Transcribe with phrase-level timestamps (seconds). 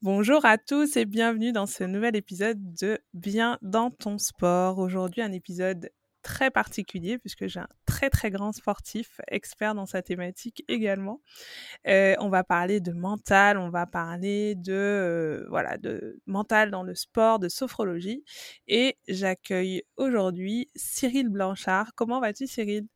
[0.00, 4.78] Bonjour à tous et bienvenue dans ce nouvel épisode de Bien dans ton sport.
[4.78, 5.90] Aujourd'hui, un épisode
[6.22, 11.20] très particulier puisque j'ai un très très grand sportif expert dans sa thématique également.
[11.86, 16.82] Euh, on va parler de mental, on va parler de euh, voilà de mental dans
[16.82, 18.24] le sport, de sophrologie
[18.68, 21.94] et j'accueille aujourd'hui Cyril Blanchard.
[21.94, 22.86] Comment vas-tu Cyril?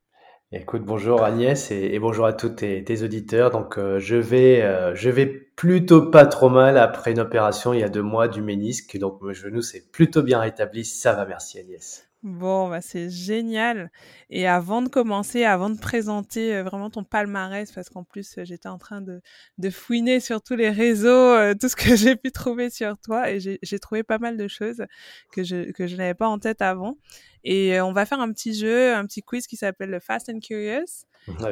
[0.53, 3.51] Écoute, bonjour Agnès et, bonjour à tous tes, auditeurs.
[3.51, 7.85] Donc euh, je vais je vais plutôt pas trop mal après une opération il y
[7.85, 8.97] a deux mois du ménisque.
[8.97, 10.85] Donc mon genou s'est plutôt bien rétabli.
[10.85, 12.07] Ça va, merci Agnès.
[12.27, 13.93] Bon, bah c'est génial.
[14.31, 18.45] Et avant de commencer, avant de présenter euh, vraiment ton palmarès, parce qu'en plus euh,
[18.45, 19.21] j'étais en train de,
[19.59, 23.31] de fouiner sur tous les réseaux, euh, tout ce que j'ai pu trouver sur toi,
[23.31, 24.85] et j'ai trouvé pas mal de choses
[25.31, 26.97] que je que je n'avais pas en tête avant.
[27.49, 30.41] Et on va faire un petit jeu, un petit quiz qui s'appelle le Fast and
[30.41, 31.07] Curious.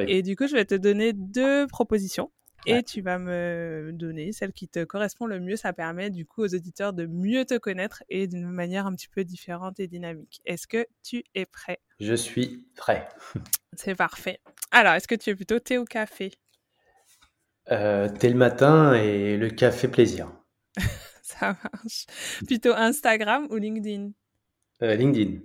[0.07, 2.31] Et du coup, je vais te donner deux propositions
[2.65, 5.55] et tu vas me donner celle qui te correspond le mieux.
[5.55, 9.07] Ça permet du coup aux auditeurs de mieux te connaître et d'une manière un petit
[9.07, 10.41] peu différente et dynamique.
[10.45, 11.79] Est-ce que tu es prêt?
[12.01, 13.07] Je suis prêt.
[13.77, 14.41] C'est parfait.
[14.71, 16.31] Alors, est-ce que tu es plutôt thé ou café?
[17.71, 20.29] Euh, Thé le matin et le café plaisir.
[21.21, 22.05] Ça marche.
[22.45, 24.11] Plutôt Instagram ou LinkedIn?
[24.81, 25.39] Euh, LinkedIn.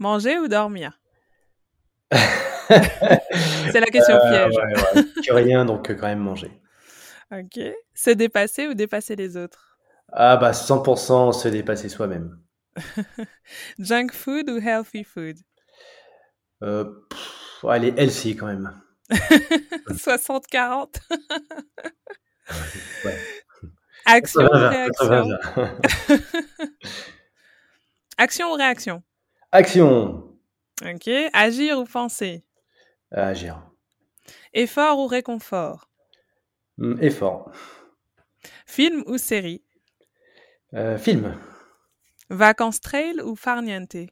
[0.00, 0.98] Manger ou dormir?
[2.10, 4.54] C'est la question euh, piège.
[5.30, 6.50] Ouais, rien, donc euh, quand même manger.
[7.30, 7.60] Ok.
[7.94, 9.78] Se dépasser ou dépasser les autres?
[10.10, 12.40] Ah bah 100% se dépasser soi-même.
[13.78, 15.36] Junk food ou healthy food?
[16.62, 16.86] Euh,
[17.68, 18.72] Allez, healthy quand même.
[19.90, 20.98] 60-40
[24.06, 25.38] Action ou réaction?
[28.16, 29.02] Action ou réaction?
[29.52, 30.28] Action
[30.82, 31.08] Ok.
[31.32, 32.42] Agir ou penser?
[33.10, 33.56] Agir.
[34.54, 35.88] Effort ou réconfort?
[36.78, 37.50] Hmm, Effort.
[38.66, 39.62] Film ou série?
[40.72, 41.34] Euh, Film.
[42.30, 44.08] Vacances trail ou farniente?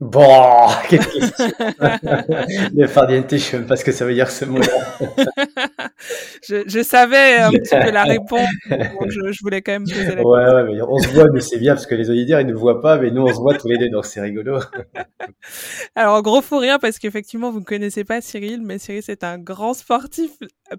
[0.00, 1.46] Bon, quelle question
[2.74, 4.66] Le farniente, je ne sais même pas ce que ça veut dire ce mot-là.
[6.48, 10.04] je, je, savais un petit peu la réponse, donc je, je, voulais quand même poser
[10.04, 10.28] la question.
[10.28, 12.54] Ouais, ouais, mais on se voit, mais c'est bien parce que les auditeurs, ils ne
[12.54, 14.60] voient pas, mais nous, on se voit tous les deux, donc c'est rigolo.
[15.96, 19.24] Alors, en gros, faut rien parce qu'effectivement, vous ne connaissez pas Cyril, mais Cyril, c'est
[19.24, 20.30] un grand sportif,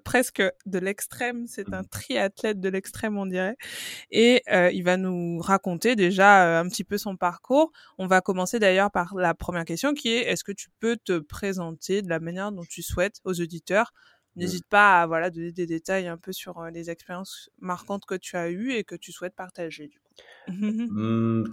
[0.04, 1.48] presque de l'extrême.
[1.48, 3.58] C'est un triathlète de l'extrême, on dirait.
[4.12, 7.72] Et euh, il va nous raconter déjà euh, un petit peu son parcours.
[7.98, 11.20] On va commencer d'ailleurs par la première question qui est est-ce que tu peux te
[11.20, 13.94] présenter de la manière dont tu souhaites aux auditeurs?
[14.36, 18.38] N'hésite pas à voilà donner des détails un peu sur les expériences marquantes que tu
[18.38, 19.88] as eues et que tu souhaites partager.
[19.88, 20.09] Du coup.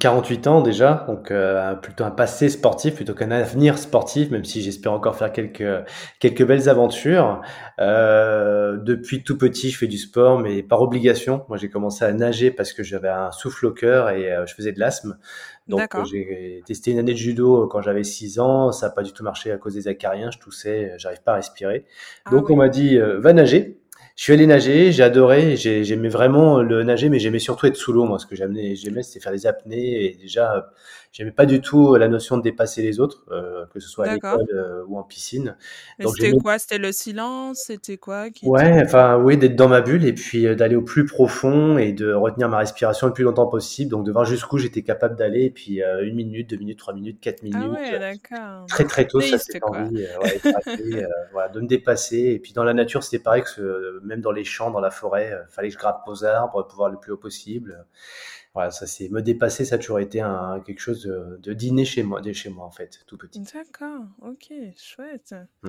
[0.00, 4.44] 48 mmh, ans déjà, donc euh, plutôt un passé sportif plutôt qu'un avenir sportif, même
[4.44, 5.84] si j'espère encore faire quelques
[6.18, 7.42] quelques belles aventures.
[7.78, 11.44] Euh, depuis tout petit, je fais du sport, mais par obligation.
[11.48, 14.54] Moi, j'ai commencé à nager parce que j'avais un souffle au cœur et euh, je
[14.54, 15.18] faisais de l'asthme.
[15.68, 19.12] Donc j'ai testé une année de judo quand j'avais 6 ans, ça n'a pas du
[19.12, 21.84] tout marché à cause des acariens, je toussais, j'arrive pas à respirer.
[22.24, 23.80] Ah donc on m'a dit va nager.
[24.16, 27.92] Je suis allé nager, j'ai adoré, j'aimais vraiment le nager, mais j'aimais surtout être sous
[27.92, 28.06] l'eau.
[28.06, 30.06] Moi, ce que j'aimais, c'était faire des apnées.
[30.06, 30.72] Et déjà,
[31.12, 34.14] j'aimais pas du tout la notion de dépasser les autres, euh, que ce soit à
[34.14, 35.56] l'école euh, ou en piscine.
[36.00, 36.58] C'était quoi?
[36.58, 37.64] C'était le silence?
[37.66, 40.82] C'était quoi qui Ouais, enfin, oui, d'être dans ma bulle et puis euh, d'aller au
[40.82, 43.90] plus profond et de retenir ma respiration le plus longtemps possible.
[43.90, 45.44] Donc, de voir jusqu'où j'étais capable d'aller.
[45.44, 47.60] Et puis, une minute, deux minutes, trois minutes, quatre minutes.
[47.62, 48.66] Ah ouais, d'accord.
[48.66, 50.40] Très, très tôt, ça, c'était envie ouais,
[51.32, 52.18] voilà, de me dépasser.
[52.18, 55.32] Et puis, dans la nature, c'était pareil que même dans les champs, dans la forêt,
[55.48, 57.84] il fallait que je gratte aux arbres pour pouvoir le plus haut possible
[58.56, 61.84] voilà, ça c'est me dépasser, ça a toujours été un, quelque chose de, de dîner
[61.84, 63.42] chez moi, de chez moi en fait, tout petit.
[63.52, 65.34] D'accord, ok, chouette.
[65.62, 65.68] Mmh.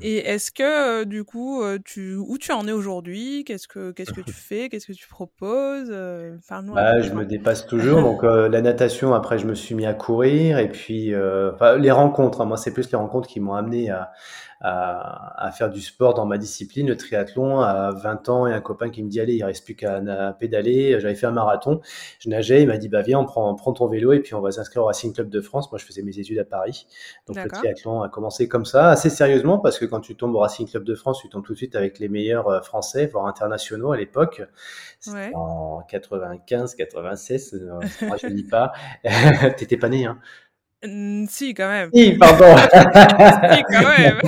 [0.00, 0.62] Et est-ce que
[1.00, 3.42] euh, du coup, euh, tu où tu en es aujourd'hui?
[3.44, 4.68] Qu'est-ce que qu'est-ce que tu fais?
[4.68, 5.88] Qu'est-ce que tu proposes?
[5.90, 8.00] Euh, bah, Je me dépasse toujours.
[8.00, 12.42] donc la natation, après je me suis mis à courir et puis les rencontres.
[12.42, 14.12] Hein, moi c'est plus les rencontres qui m'ont amené à
[14.60, 18.60] à, à, faire du sport dans ma discipline, le triathlon, à 20 ans, et un
[18.60, 20.00] copain qui me dit allez, il reste plus qu'à
[20.38, 21.00] pédaler.
[21.00, 21.80] J'avais fait un marathon,
[22.18, 24.40] je nageais, il m'a dit bah viens, on prend, prend ton vélo et puis on
[24.40, 25.70] va s'inscrire au Racing Club de France.
[25.72, 26.86] Moi, je faisais mes études à Paris,
[27.26, 30.40] donc le triathlon a commencé comme ça, assez sérieusement, parce que quand tu tombes au
[30.40, 33.26] Racing Club de France, tu tombes tout de suite avec les meilleurs euh, français, voire
[33.26, 34.42] internationaux à l'époque.
[35.06, 35.30] Ouais.
[35.34, 37.80] En 95, 96, euh,
[38.22, 38.72] je dis pas.
[39.56, 40.18] T'étais pas né, hein
[40.82, 41.90] Si, quand même.
[41.92, 42.56] Si, pardon.
[42.56, 44.18] si, quand même.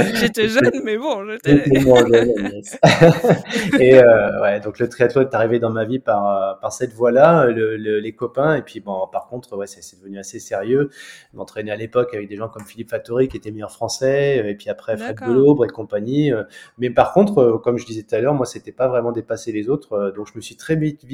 [0.14, 1.52] j'étais jeune, mais bon, j'étais.
[3.78, 6.94] et euh, ouais, donc le triathlon est arrivé dans ma vie par, euh, par cette
[6.94, 8.56] voie-là, le, les copains.
[8.56, 10.88] Et puis, bon, par contre, ouais, c'est devenu assez sérieux.
[11.32, 14.54] Je m'entraînais à l'époque avec des gens comme Philippe Fattori, qui était meilleur français, et
[14.54, 16.32] puis après Fred Delobre et compagnie.
[16.32, 16.44] Euh.
[16.78, 19.68] Mais par contre, comme je disais tout à l'heure, moi, c'était pas vraiment dépasser les
[19.68, 20.14] autres.
[20.16, 21.04] Donc, je me suis très vite,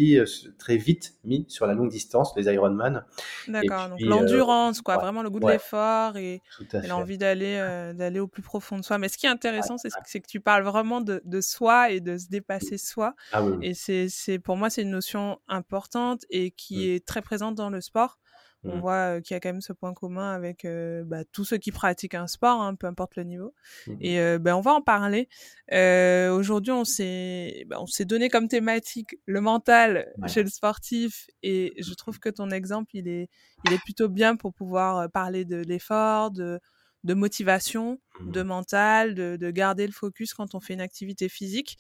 [0.57, 3.05] très vite mis sur la longue distance, les Ironman.
[3.49, 6.43] D'accord donc l'endurance, quoi, vraiment le goût de l'effort et,
[6.87, 8.99] l'envie d'aller euh, d'aller au plus profond de soi.
[8.99, 12.17] Mais ce qui est intéressant, c'est que tu parles vraiment de, de, soi et de
[12.17, 13.15] se dépasser soi.
[13.33, 16.95] Ah et c'est pour moi, c'est une notion importante et qui mmh.
[16.95, 18.19] est très présente dans le sport.
[18.65, 18.81] On mmh.
[18.81, 20.67] voit qu'il y a quand même ce point commun avec
[21.07, 23.55] bah, tous ceux qui pratiquent un sport, hein, peu importe le niveau.
[23.87, 23.97] Mmh.
[24.01, 25.29] Et ben, on va en parler.
[25.71, 31.75] Aujourd'hui, on s'est bah, on s'est donné comme thématique le mental chez le sportif, et
[31.79, 33.29] je trouve que ton exemple, il est
[33.65, 36.61] il est plutôt bien pour pouvoir parler de l'effort, de
[37.05, 38.31] de motivation, mmh.
[38.33, 41.79] de mental, de, de, garder le focus quand on fait une activité physique.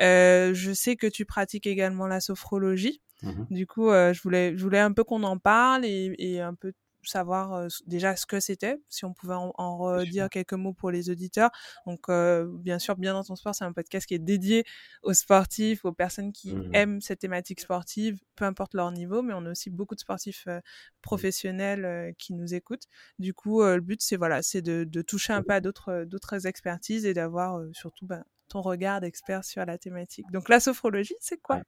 [0.00, 3.02] Euh, je sais que tu pratiques également la sophrologie.
[3.22, 6.40] Mmh du coup, euh, je voulais, je voulais un peu qu'on en parle et, et,
[6.40, 6.72] un peu
[7.02, 10.90] savoir euh, déjà ce que c'était, si on pouvait en, en redire quelques mots pour
[10.90, 11.50] les auditeurs.
[11.86, 14.64] Donc, euh, bien sûr, bien dans ton sport, c'est un podcast qui est dédié
[15.02, 19.34] aux sportifs, aux personnes qui mmh aiment cette thématique sportive, peu importe leur niveau, mais
[19.34, 20.60] on a aussi beaucoup de sportifs euh,
[21.02, 22.86] professionnels qui nous écoutent.
[23.18, 26.46] Du coup, le but, c'est voilà, c'est de, de, toucher un peu à d'autres d'autres
[26.46, 30.26] expertises et d'avoir surtout ben, ton regard d'expert sur la thématique.
[30.32, 31.62] Donc, la sophrologie, c'est quoi?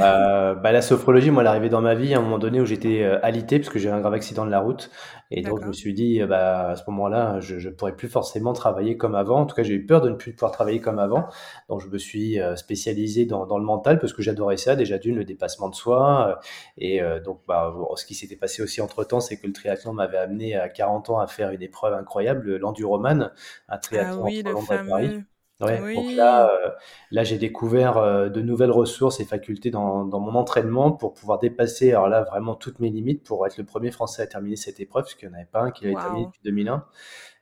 [0.00, 2.60] Euh, bah, la sophrologie, moi, elle est arrivée dans ma vie à un moment donné
[2.60, 4.90] où j'étais euh, alité parce que j'ai eu un grave accident de la route.
[5.30, 8.08] Et donc, je me suis dit, euh, bah, à ce moment-là, je, je pourrais plus
[8.08, 9.40] forcément travailler comme avant.
[9.40, 11.28] En tout cas, j'ai eu peur de ne plus pouvoir travailler comme avant.
[11.68, 14.76] Donc, je me suis euh, spécialisé dans, dans le mental parce que j'adorais ça.
[14.76, 16.40] Déjà d'une, le dépassement de soi.
[16.78, 20.18] Et donc, bah, ce qui s'était passé aussi entre temps, c'est que le triathlon m'avait
[20.18, 23.30] amené à 40 ans à faire une épreuve incroyable, l'enduroman, un
[23.68, 25.24] ah triathlon ah oui, le fameux...
[25.60, 26.70] Ouais, donc là, euh,
[27.10, 31.38] là j'ai découvert euh, de nouvelles ressources et facultés dans, dans, mon entraînement pour pouvoir
[31.38, 34.80] dépasser, alors là, vraiment toutes mes limites pour être le premier Français à terminer cette
[34.80, 36.84] épreuve, parce qu'il n'y en avait pas un qui l'avait terminé depuis 2001.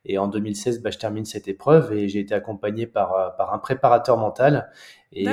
[0.07, 3.53] Et en 2016, bah, je termine cette épreuve et j'ai été accompagné par, euh, par
[3.53, 4.71] un préparateur mental.
[5.11, 5.27] Et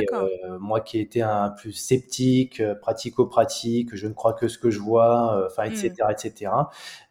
[0.59, 5.43] moi qui étais un plus sceptique, pratico-pratique, je ne crois que ce que je vois,
[5.47, 6.11] enfin, etc., mmh.
[6.11, 6.51] etc.,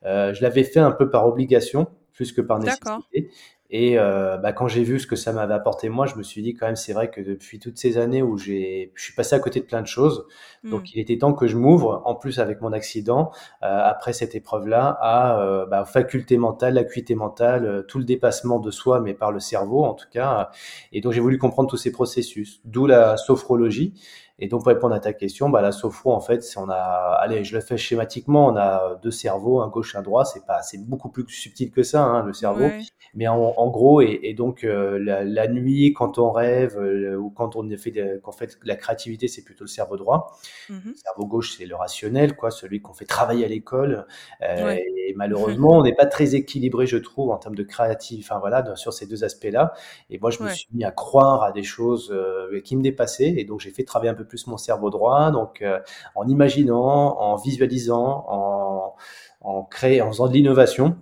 [0.05, 3.31] je l'avais fait un peu par obligation plus que par nécessité.
[3.71, 6.43] Et euh, bah, quand j'ai vu ce que ça m'avait apporté moi, je me suis
[6.43, 9.37] dit quand même c'est vrai que depuis toutes ces années où j'ai, je suis passé
[9.37, 10.27] à côté de plein de choses,
[10.65, 10.93] donc hmm.
[10.95, 13.31] il était temps que je m'ouvre, en plus avec mon accident,
[13.63, 18.59] euh, après cette épreuve-là, à euh, bah, faculté mentale, l'acuité mentale, euh, tout le dépassement
[18.59, 20.51] de soi, mais par le cerveau en tout cas.
[20.93, 23.95] Et donc j'ai voulu comprendre tous ces processus, d'où la sophrologie.
[24.41, 26.75] Et donc, pour répondre à ta question, bah, la sophro, en fait, on a,
[27.21, 30.25] allez, je le fais schématiquement, on a deux cerveaux, un gauche, un droit.
[30.25, 32.67] C'est pas, c'est beaucoup plus subtil que ça, hein, le cerveau.
[33.15, 37.17] Mais en, en, gros, et, et donc euh, la, la, nuit, quand on rêve euh,
[37.17, 40.39] ou quand on fait, qu'en fait, la créativité, c'est plutôt le cerveau droit.
[40.69, 44.07] Mmh le cerveau gauche, c'est le rationnel, quoi, celui qu'on fait travailler à l'école.
[44.43, 44.77] Euh,
[45.09, 48.27] et malheureusement, on n'est pas très équilibré, je trouve, en termes de créatif.
[48.31, 49.73] Enfin voilà, sur ces deux aspects-là.
[50.11, 53.35] Et moi, je me suis mis à croire à des choses euh, qui me dépassaient,
[53.37, 55.79] et donc j'ai fait travailler un peu plus mon cerveau droit, donc euh,
[56.15, 58.95] en imaginant, en visualisant, en,
[59.41, 60.97] en créant, en faisant de l'innovation.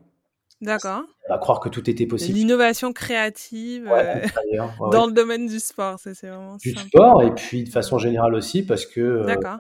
[0.61, 1.02] D'accord.
[1.31, 2.37] À croire que tout était possible.
[2.37, 4.26] L'innovation créative euh,
[4.90, 8.64] dans le domaine du sport, c'est vraiment Du sport et puis de façon générale aussi
[8.64, 9.57] parce que euh, bah,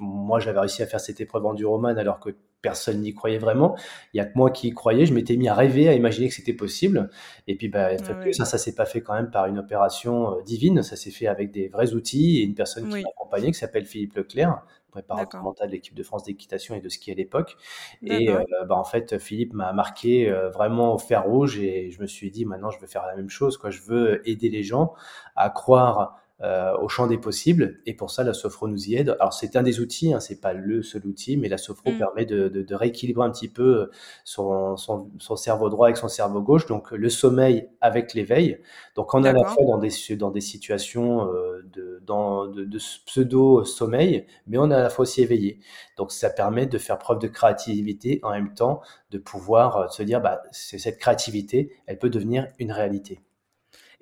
[0.00, 2.30] moi j'avais réussi à faire cette épreuve en roman alors que
[2.64, 3.76] personne n'y croyait vraiment.
[4.14, 5.04] Il y a que moi qui y croyais.
[5.04, 7.10] Je m'étais mis à rêver, à imaginer que c'était possible.
[7.46, 10.42] Et puis bah, ah ça, ça s'est pas fait quand même par une opération euh,
[10.42, 10.82] divine.
[10.82, 13.84] Ça s'est fait avec des vrais outils et une personne qui m'a accompagné qui s'appelle
[13.84, 14.62] Philippe Leclerc
[14.94, 17.56] préparateur mental de l'équipe de France d'équitation et de ski à l'époque.
[18.04, 22.00] Et euh, bah, en fait, Philippe m'a marqué euh, vraiment au fer rouge et je
[22.00, 23.58] me suis dit maintenant je veux faire la même chose.
[23.58, 23.70] Quoi.
[23.70, 24.94] Je veux aider les gens
[25.34, 27.78] à croire euh, au champ des possibles.
[27.86, 29.16] Et pour ça, la sophro nous y aide.
[29.20, 31.98] Alors c'est un des outils, hein, c'est pas le seul outil, mais la sophro Mm.
[31.98, 33.90] permet de, de, de rééquilibrer un petit peu
[34.24, 36.66] son, son, son cerveau droit avec son cerveau gauche.
[36.66, 38.60] Donc le sommeil avec l'éveil.
[38.96, 42.64] Donc on est à la fois dans des dans des situations euh, de, dans, de,
[42.64, 45.60] de pseudo sommeil, mais on est à la fois aussi éveillé.
[45.96, 50.02] Donc ça permet de faire preuve de créativité en même temps, de pouvoir euh, se
[50.02, 53.20] dire bah c'est cette créativité, elle peut devenir une réalité.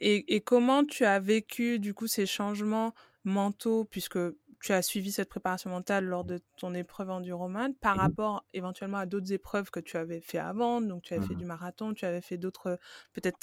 [0.04, 2.92] Et, comment tu as vécu du coup ces changements
[3.24, 4.18] mentaux puisque
[4.62, 8.00] tu as suivi cette préparation mentale lors de ton épreuve enduroman par Mhm.
[8.00, 11.40] rapport éventuellement à d'autres épreuves que tu avais fait avant, donc tu avais fait Mhm.
[11.40, 12.78] du marathon, tu avais fait d'autres
[13.12, 13.38] peut-être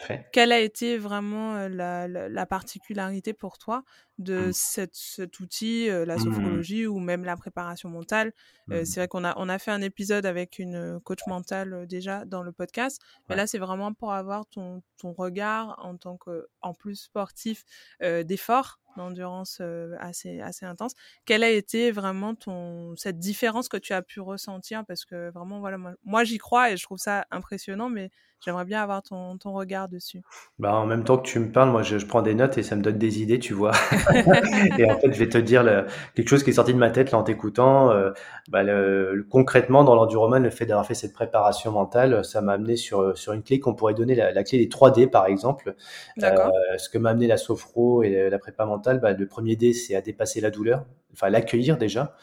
[0.00, 0.26] fait.
[0.32, 3.82] Quelle a été vraiment la, la, la particularité pour toi
[4.18, 6.20] de cette, cet outil, euh, la Mhm.
[6.24, 8.32] sophrologie ou même la préparation mentale?
[8.70, 8.84] Euh.
[8.84, 12.24] C'est vrai qu'on a, on a fait un épisode avec une coach mentale euh, déjà
[12.24, 16.46] dans le podcast, mais là c'est vraiment pour avoir ton, ton regard en tant que,
[16.62, 17.64] en plus sportif
[18.00, 19.60] d'effort, d'endurance
[19.98, 20.92] assez, assez intense.
[21.24, 24.84] Quelle a été vraiment ton, cette différence que tu as pu ressentir?
[24.86, 28.64] Parce que vraiment, voilà, moi, moi j'y crois et je trouve ça impressionnant, mais j'aimerais
[28.64, 30.22] bien avoir ton, ton regard dessus.
[30.58, 32.62] Bah, en même temps que tu me parles, moi je, je prends des notes et
[32.62, 33.72] ça me donne des idées, tu vois.
[34.78, 36.90] et en fait, je vais te dire le- quelque chose qui est sorti de ma
[36.90, 37.90] tête là en t'écoutant.
[37.90, 38.12] Euh,
[38.48, 42.54] bah, le, le- concrètement, dans l'enduroman, le fait d'avoir fait cette préparation mentale, ça m'a
[42.54, 45.26] amené sur, sur une clé qu'on pourrait donner, la, la clé des 3 D par
[45.26, 45.74] exemple.
[46.16, 49.56] D'accord Euh, ce que m'a amené la sophro et la prépa mentale, bah, le premier
[49.56, 52.14] D, c'est à dépasser la douleur, enfin l'accueillir déjà,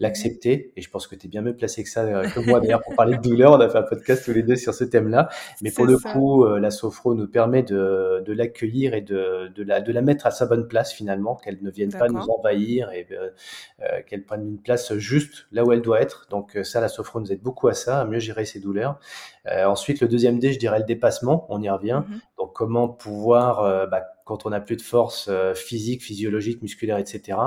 [0.00, 0.72] l'accepter.
[0.76, 2.82] Et je pense que tu es bien mieux placé que ça, euh, que moi d'ailleurs,
[2.82, 3.52] pour parler de douleur.
[3.52, 5.28] On a fait un podcast tous les deux sur ce thème-là.
[5.62, 6.12] Mais pour le ça.
[6.12, 10.02] coup, euh, la sophro nous permet de, de l'accueillir et de, de, la, de la
[10.02, 14.24] mettre à sa bonne place finalement, qu'elle ne vienne pas nous envahir et euh, qu'elle
[14.24, 16.26] prenne une place juste là où elle doit être.
[16.30, 18.98] Donc ça, la sophro nous aide beaucoup à ça, à mieux gérer ses douleurs.
[19.50, 21.46] Euh, ensuite, le deuxième D, je dirais le dépassement.
[21.48, 22.02] On y revient.
[22.08, 22.20] Mhm.
[22.46, 27.38] Comment pouvoir, euh, bah, quand on n'a plus de force euh, physique, physiologique, musculaire, etc.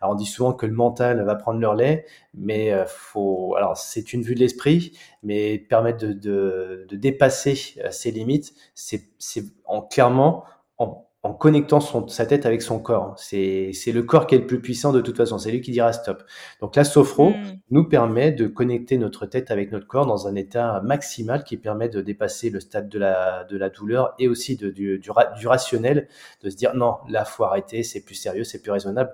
[0.00, 3.76] Alors on dit souvent que le mental va prendre leur lait, mais euh, faut, alors
[3.76, 7.54] c'est une vue de l'esprit, mais permettre de, de, de dépasser
[7.90, 10.44] ses limites, c'est c'est en clairement
[11.22, 13.14] en, connectant son, sa tête avec son corps.
[13.18, 15.38] C'est c'est le corps qui est le plus puissant de toute façon.
[15.38, 16.22] C'est lui qui dira stop.
[16.60, 17.34] Donc la sophro Mm.
[17.70, 21.88] nous permet de connecter notre tête avec notre corps dans un état maximal qui permet
[21.88, 25.32] de dépasser le stade de la, de la douleur et aussi de, du, du, ra-
[25.38, 26.08] du rationnel,
[26.42, 29.10] de se dire non, là, faut arrêter, c'est plus sérieux, c'est plus raisonnable.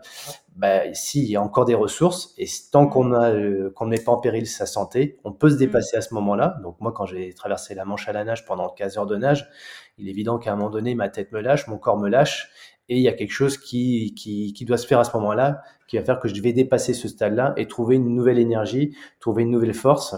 [0.56, 3.90] Bah, si, il y a encore des ressources et tant qu'on a, euh, qu'on ne
[3.90, 6.56] met pas en péril sa santé, on peut se dépasser à ce moment-là.
[6.62, 9.50] Donc moi, quand j'ai traversé la Manche à la nage pendant 15 heures de nage,
[9.98, 12.50] il est évident qu'à un moment donné, ma tête me lâche, mon corps me lâche
[12.88, 15.62] et il y a quelque chose qui, qui, qui doit se faire à ce moment-là,
[15.88, 19.42] qui va faire que je vais dépasser ce stade-là et trouver une nouvelle énergie, trouver
[19.42, 20.14] une nouvelle force.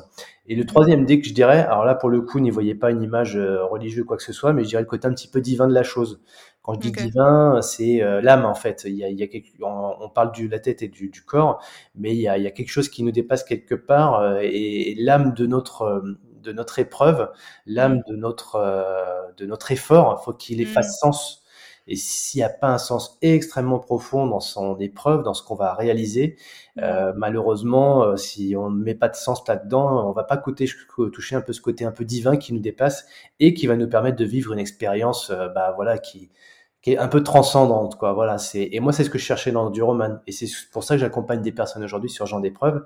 [0.47, 2.91] Et le troisième dé que je dirais, alors là pour le coup, n'y voyez pas
[2.91, 5.13] une image euh, religieuse ou quoi que ce soit, mais je dirais le côté un
[5.15, 6.21] petit peu divin de la chose.
[6.63, 8.83] Quand je dis divin, c'est euh, l'âme en fait.
[8.87, 11.09] Il y a, il y a quelque- on, on parle de la tête et du,
[11.09, 11.63] du corps,
[11.95, 14.41] mais il y, a, il y a quelque chose qui nous dépasse quelque part euh,
[14.43, 16.03] et, et l'âme de notre
[16.43, 17.31] de notre épreuve,
[17.67, 18.03] l'âme Mm.
[18.09, 20.67] de notre euh, de notre effort, faut qu'il ait Mm.
[20.67, 21.43] fasse sens.
[21.91, 25.55] Et s'il n'y a pas un sens extrêmement profond dans son épreuve, dans ce qu'on
[25.55, 26.37] va réaliser,
[26.77, 26.81] Mm.
[26.83, 30.67] euh, malheureusement, euh, si on ne met pas de sens là-dedans, on va pas coûter,
[31.13, 33.07] toucher un peu ce côté un peu divin qui nous dépasse
[33.41, 36.31] et qui va nous permettre de vivre une expérience, euh, bah voilà, qui
[36.83, 38.13] qui est un peu transcendante, quoi.
[38.13, 40.85] Voilà, c'est et moi c'est ce que je cherchais dans du roman et c'est pour
[40.85, 42.85] ça que j'accompagne des personnes aujourd'hui sur ce genre d'épreuve.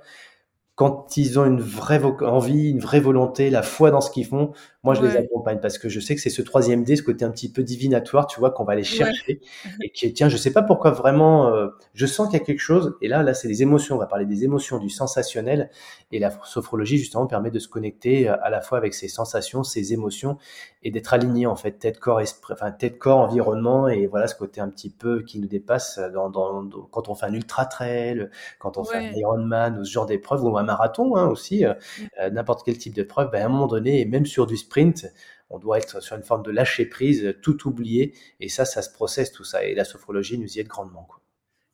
[0.74, 4.52] Quand ils ont une vraie envie, une vraie volonté, la foi dans ce qu'ils font,
[4.82, 7.24] moi je les accompagne parce que je sais que c'est ce troisième dé, ce côté
[7.26, 8.86] un petit peu divinatoire, tu vois, qu'on va aller Ouais.
[8.86, 9.40] chercher
[9.82, 12.58] et qui tiens, je sais pas pourquoi vraiment, euh, je sens qu'il y a quelque
[12.58, 13.96] chose et là, là c'est des émotions.
[13.96, 15.70] On va parler des émotions, du sensationnel
[16.10, 19.62] et la sophrologie justement permet de se connecter euh, à la fois avec ses sensations,
[19.64, 20.38] ses émotions
[20.82, 24.34] et d'être aligné en fait tête corps esprit, enfin tête corps environnement et voilà ce
[24.34, 27.66] côté un petit peu qui nous dépasse dans, dans, dans- quand on fait un ultra
[27.66, 29.12] trail, quand on fait un.
[29.14, 31.74] Ironman ou ce genre d'épreuve ou un marathon hein, aussi, euh,
[32.20, 35.06] euh, n'importe quel type d'épreuve, ben, à un moment donné et même sur du sprint,
[35.50, 38.92] on doit être sur une forme de lâcher prise, tout oublier et ça, ça se
[38.92, 41.04] processe tout ça et la sophrologie nous y aide grandement.
[41.04, 41.20] Quoi.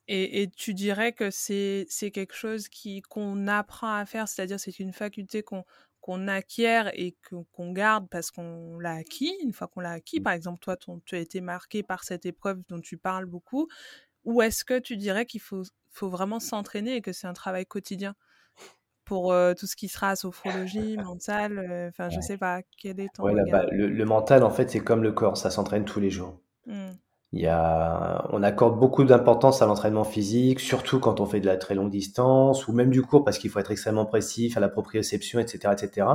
[0.09, 4.81] Et, et tu dirais que c'est quelque chose qui qu'on apprend à faire, c'est-à-dire c'est
[4.81, 5.65] une faculté qu'on
[6.01, 9.35] qu'on acquiert et qu'on garde parce qu'on l'a acquis.
[9.43, 12.25] Une fois qu'on l'a acquis, par exemple, toi, ton, tu as été marqué par cette
[12.25, 13.69] épreuve dont tu parles beaucoup.
[14.25, 17.67] Ou est-ce que tu dirais qu'il faut, faut vraiment s'entraîner et que c'est un travail
[17.67, 18.15] quotidien?
[19.09, 23.15] Pour euh, tout ce qui sera sophrologie, mentale euh, Enfin, je sais pas, quel est
[23.15, 23.65] ton Ouais, là, regard?
[23.65, 26.41] bah, le, le mental, en fait, c'est comme le corps, ça s'entraîne tous les jours.
[26.67, 26.93] Hmm.
[27.33, 31.47] Il y a, on accorde beaucoup d'importance à l'entraînement physique, surtout quand on fait de
[31.47, 34.63] la très longue distance ou même du court parce qu'il faut être extrêmement précis, faire
[34.63, 36.07] la proprioception, etc., etc.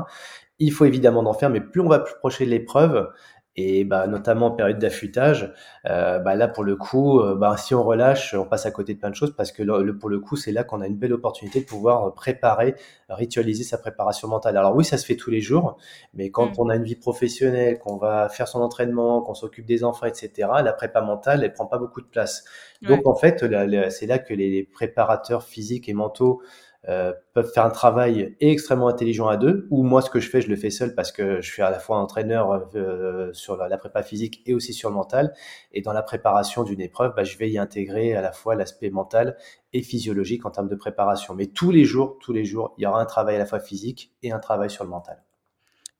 [0.57, 3.09] Il faut évidemment en faire, mais plus on va plus procher de l'épreuve
[3.55, 5.53] Et bah, notamment en période d'affûtage,
[5.85, 8.95] euh, bah, là pour le coup, euh, bah, si on relâche, on passe à côté
[8.95, 10.95] de plein de choses parce que le, pour le coup, c'est là qu'on a une
[10.95, 12.73] belle opportunité de pouvoir préparer,
[13.09, 14.57] ritualiser sa préparation mentale.
[14.57, 15.77] Alors oui, ça se fait tous les jours,
[16.15, 16.61] mais quand mm.
[16.61, 20.31] on a une vie professionnelle, qu'on va faire son entraînement, qu'on s'occupe des enfants, etc.,
[20.63, 22.45] la prépa mentale, elle prend pas beaucoup de place.
[22.81, 23.45] Donc en fait,
[23.91, 26.41] c'est là que les préparateurs physiques et mentaux
[26.89, 30.41] euh, peuvent faire un travail extrêmement intelligent à deux, ou moi ce que je fais,
[30.41, 33.77] je le fais seul parce que je suis à la fois entraîneur euh, sur la,
[33.77, 35.33] prépa physique et aussi sur le mental.
[35.71, 38.89] Et dans la préparation d'une épreuve, bah, je vais y intégrer à la fois l'aspect
[38.89, 39.37] mental
[39.71, 41.33] et physiologique en termes de préparation.
[41.35, 43.59] Mais tous les jours, tous les jours, il y aura un travail à la fois
[43.59, 45.23] physique et un travail sur le mental.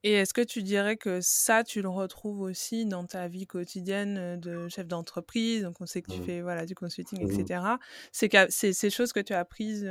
[0.03, 4.38] Et est-ce que tu dirais que ça, tu le retrouves aussi dans ta vie quotidienne
[4.38, 5.63] de chef d'entreprise?
[5.63, 6.25] Donc, on sait que tu mmh.
[6.25, 7.62] fais voilà, du consulting, etc.
[7.62, 7.77] Mmh.
[8.12, 9.89] C'est c'est ces choses que tu as apprises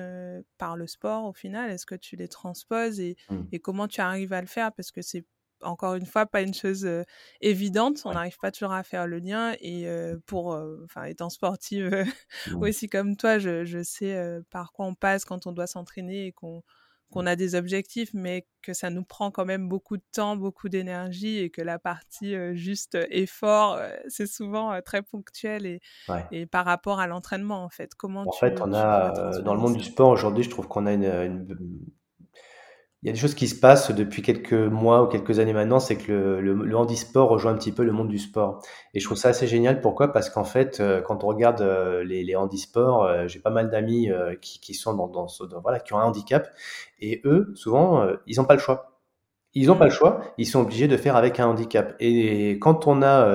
[0.58, 1.70] par le sport au final.
[1.70, 3.40] Est-ce que tu les transposes et, mmh.
[3.52, 4.72] et, comment tu arrives à le faire?
[4.72, 5.24] Parce que c'est
[5.62, 6.86] encore une fois pas une chose
[7.40, 8.02] évidente.
[8.04, 9.54] On n'arrive pas toujours à faire le lien.
[9.60, 9.86] Et
[10.26, 12.04] pour, enfin, étant sportive
[12.60, 16.32] aussi comme toi, je, je sais par quoi on passe quand on doit s'entraîner et
[16.32, 16.62] qu'on
[17.12, 20.68] qu'on a des objectifs, mais que ça nous prend quand même beaucoup de temps, beaucoup
[20.68, 23.78] d'énergie et que la partie juste effort,
[24.08, 25.80] c'est souvent très ponctuel et,
[26.30, 27.94] et, par rapport à l'entraînement en fait.
[27.94, 30.92] Comment En fait, on a dans le monde du sport aujourd'hui, je trouve qu'on a
[30.92, 31.46] une,
[33.02, 35.80] il y a des choses qui se passent depuis quelques mois ou quelques années maintenant,
[35.80, 38.62] c'est que le, le, le, handisport rejoint un petit peu le monde du sport.
[38.94, 39.80] Et je trouve ça assez génial.
[39.80, 40.12] Pourquoi?
[40.12, 43.70] Parce qu'en fait, euh, quand on regarde euh, les, les handisports, euh, j'ai pas mal
[43.70, 44.08] d'amis
[44.40, 45.26] qui, qui sont dans, dans,
[45.62, 46.48] voilà, qui ont un handicap,
[47.00, 49.00] et eux, souvent, ils n'ont pas le choix.
[49.54, 51.94] Ils n'ont pas le choix, ils sont obligés de faire avec un handicap.
[52.00, 53.26] Et quand on a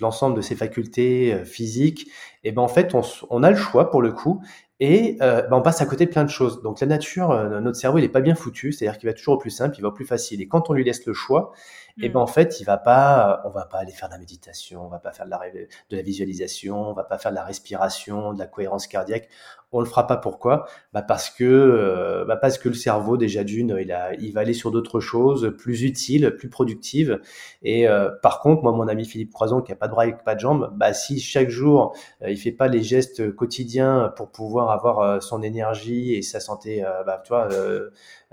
[0.00, 2.08] l'ensemble de ces facultés physiques,
[2.42, 4.40] et eh ben en fait, on, on, a le choix pour le coup,
[4.80, 6.62] et euh, bah, on passe à côté de plein de choses.
[6.62, 9.34] Donc la nature, euh, notre cerveau, il est pas bien foutu, c'est-à-dire qu'il va toujours
[9.34, 10.40] au plus simple, il va au plus facile.
[10.40, 11.52] Et quand on lui laisse le choix,
[12.00, 12.12] et eh mm.
[12.12, 14.88] ben en fait, il va pas, on va pas aller faire de la méditation, on
[14.88, 18.32] va pas faire de la, de la visualisation, on va pas faire de la respiration,
[18.34, 19.28] de la cohérence cardiaque.
[19.72, 20.16] On le fera pas.
[20.16, 20.66] Pourquoi?
[20.92, 24.40] Bah parce que euh, bah parce que le cerveau déjà d'une, il a, il va
[24.40, 27.20] aller sur d'autres choses plus utiles, plus productives.
[27.62, 30.14] Et euh, par contre, moi, mon ami Philippe Croison, qui a pas de bras et
[30.24, 34.30] pas de jambes, bah si chaque jour euh, il fait pas les gestes quotidiens pour
[34.30, 37.48] pouvoir avoir son énergie et sa santé, bah tu vois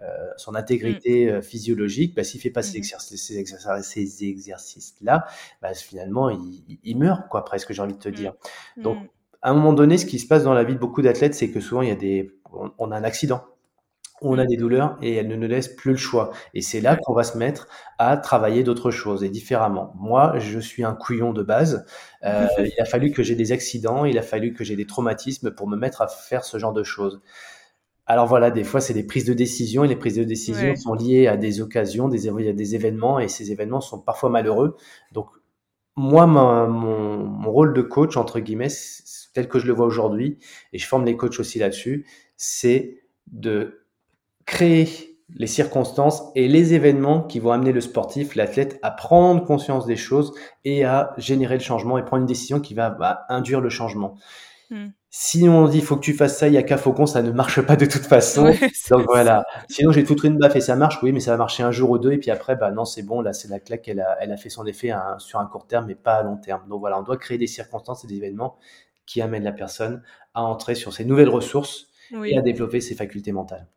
[0.02, 1.30] euh, son intégrité mm.
[1.36, 3.82] euh, physiologique, bah, s'il fait pas ces, mm-hmm.
[3.82, 5.26] ces, exercices-là,
[5.62, 8.12] bah, finalement, il, il, meurt, quoi, presque, j'ai envie de te mm.
[8.12, 8.34] dire.
[8.76, 9.08] Donc, mm.
[9.46, 11.52] À un moment donné, ce qui se passe dans la vie de beaucoup d'athlètes, c'est
[11.52, 12.32] que souvent, il y a des,
[12.80, 13.46] on, a un accident
[14.22, 16.32] on a des douleurs et elles ne nous laissent plus le choix.
[16.54, 17.68] Et c'est là qu'on va se mettre
[18.00, 19.94] à travailler d'autres choses et différemment.
[20.00, 21.86] Moi, je suis un couillon de base.
[22.24, 25.52] Euh, il a fallu que j'ai des accidents, il a fallu que j'ai des traumatismes
[25.52, 27.22] pour me mettre à faire ce genre de choses.
[28.08, 30.94] Alors voilà, des fois, c'est des prises de décision et les prises de décision sont
[30.94, 34.76] liées à des occasions, des, à des événements et ces événements sont parfois malheureux.
[35.12, 35.28] Donc,
[35.96, 38.68] moi, mon, rôle de coach, entre guillemets,
[39.34, 40.40] tel que je le vois aujourd'hui,
[40.74, 42.06] et je forme les coachs aussi là-dessus,
[42.38, 43.86] c'est de
[44.46, 44.88] créer
[45.36, 49.96] les circonstances et les événements qui vont amener le sportif, l'athlète, à prendre conscience des
[49.96, 50.34] choses
[50.66, 54.18] et à générer le changement et prendre une décision qui va bah, induire le changement.
[54.70, 54.88] Hmm.
[55.10, 57.32] Si on dit faut que tu fasses ça, il y a qu'à faucon, ça ne
[57.32, 58.52] marche pas de toute façon.
[58.90, 59.46] Donc voilà.
[59.70, 61.92] Sinon j'ai toute une baffe et ça marche, oui, mais ça va marcher un jour
[61.92, 64.18] ou deux et puis après, bah non, c'est bon, là c'est la claque, elle a,
[64.20, 66.68] elle a fait son effet sur un court terme, mais pas à long terme.
[66.68, 68.58] Donc voilà, on doit créer des circonstances et des événements
[69.06, 70.02] qui amènent la personne
[70.34, 71.88] à entrer sur ses nouvelles ressources
[72.24, 73.68] et à développer ses facultés mentales.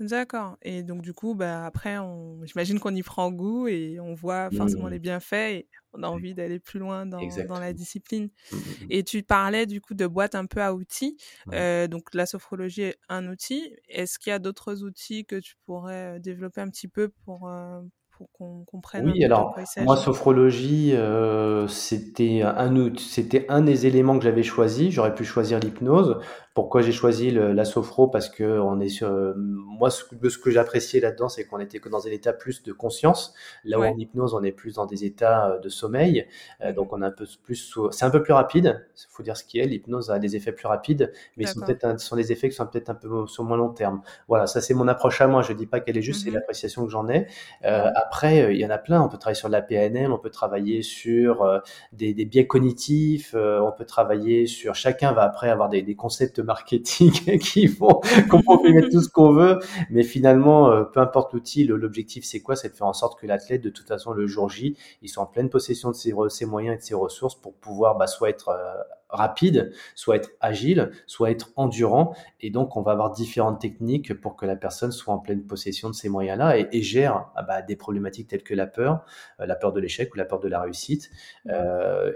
[0.00, 0.56] D'accord.
[0.62, 2.40] Et donc, du coup, bah, après, on...
[2.44, 4.90] j'imagine qu'on y prend goût et on voit forcément mmh.
[4.90, 8.24] les bienfaits et on a envie d'aller plus loin dans, dans la discipline.
[8.50, 11.16] Mmh, mmh, et tu parlais du coup de boîte un peu à outils.
[11.52, 13.72] Euh, donc, la sophrologie est un outil.
[13.88, 17.80] Est-ce qu'il y a d'autres outils que tu pourrais développer un petit peu pour, euh,
[18.16, 24.24] pour qu'on comprenne Oui, alors moi, sophrologie, euh, c'était un, c'était un des éléments que
[24.24, 24.90] j'avais choisi.
[24.90, 26.18] J'aurais pu choisir l'hypnose.
[26.54, 30.52] Pourquoi j'ai choisi le, la sophro Parce que on est sur, moi, ce, ce que
[30.52, 33.34] j'appréciais là-dedans, c'est qu'on était que dans un état plus de conscience.
[33.64, 36.28] Là où en hypnose, on est plus dans des états euh, de sommeil.
[36.60, 38.86] Euh, donc, on a un peu plus, c'est un peu plus rapide.
[38.96, 39.66] Il faut dire ce qui est.
[39.66, 42.66] L'hypnose a des effets plus rapides, mais ce sont peut-être, sont des effets qui sont
[42.66, 44.02] peut-être un peu sur moins long terme.
[44.28, 45.42] Voilà, ça c'est mon approche à moi.
[45.42, 47.26] Je dis pas qu'elle est juste, c'est mmh l'appréciation que j'en ai.
[47.64, 49.02] Euh, après, il y en a plein.
[49.02, 51.60] On peut travailler sur la PNL, on peut travailler sur
[51.92, 54.76] des, des biais cognitifs, on peut travailler sur.
[54.76, 59.08] Chacun va après avoir des, des concepts marketing qui font qu'on peut mettre tout ce
[59.08, 59.58] qu'on veut,
[59.90, 62.56] mais finalement, euh, peu importe l'outil, l'objectif c'est quoi?
[62.56, 65.22] C'est de faire en sorte que l'athlète, de toute façon, le jour J, il soit
[65.22, 68.28] en pleine possession de ses, ses moyens et de ses ressources pour pouvoir bah, soit
[68.28, 68.82] être euh,
[69.14, 72.14] rapide, soit être agile, soit être endurant.
[72.40, 75.88] Et donc, on va avoir différentes techniques pour que la personne soit en pleine possession
[75.88, 79.04] de ces moyens-là et, gère ah bah, des problématiques telles que la peur,
[79.40, 81.10] euh, la peur de l'échec ou la peur de la réussite,
[81.48, 82.12] euh,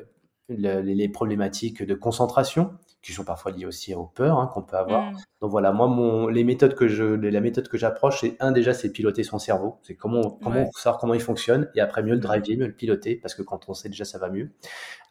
[0.48, 5.12] les problématiques de concentration qui sont parfois liées aussi aux peurs hein, qu'on peut avoir.
[5.12, 5.16] Mm.
[5.40, 8.74] Donc voilà, moi, mon, les méthodes que je, la méthode que j'approche, c'est un déjà,
[8.74, 9.78] c'est piloter son cerveau.
[9.82, 12.20] C'est comment, comment savoir comment il fonctionne et après mieux le mm.
[12.20, 14.50] driver, mieux le piloter parce que quand on sait déjà, ça va mieux.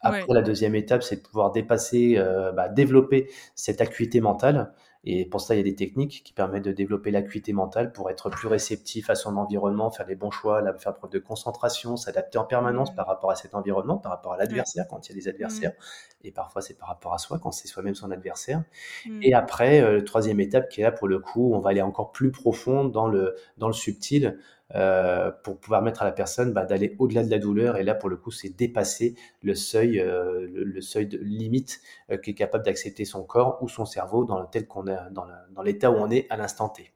[0.02, 4.72] Après, la deuxième étape, c'est de pouvoir dépasser, euh, bah, développer cette acuité mentale.
[5.04, 8.10] Et pour ça, il y a des techniques qui permettent de développer l'acuité mentale pour
[8.10, 12.38] être plus réceptif à son environnement, faire les bons choix, faire preuve de concentration, s'adapter
[12.38, 12.96] en permanence mmh.
[12.96, 15.70] par rapport à cet environnement, par rapport à l'adversaire quand il y a des adversaires.
[15.72, 16.26] Mmh.
[16.26, 18.64] Et parfois, c'est par rapport à soi quand c'est soi-même son adversaire.
[19.06, 19.20] Mmh.
[19.22, 22.10] Et après, euh, troisième étape qui est là pour le coup, on va aller encore
[22.10, 24.38] plus profond dans le, dans le subtil
[24.74, 27.78] euh, pour pouvoir mettre à la personne bah, d'aller au-delà de la douleur.
[27.78, 32.18] Et là, pour le coup, c'est dépasser le seuil, euh, le, seuil de limite euh,
[32.18, 35.90] qui est capable d'accepter son corps ou son cerveau dans tel qu'on est, dans l'état
[35.90, 36.92] où on est à l'instant T.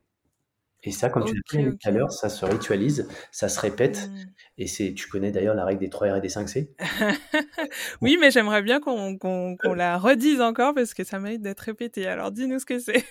[0.85, 4.09] Et ça, comme tu l'as dit tout à l'heure, ça se ritualise, ça se répète.
[4.09, 4.17] Mmh.
[4.59, 6.75] Et c'est, tu connais d'ailleurs la règle des 3 R et des 5 C?
[8.01, 12.07] Oui, mais j'aimerais bien qu'on la redise encore parce que ça mérite d'être répété.
[12.07, 13.05] Alors dis-nous ce que c'est.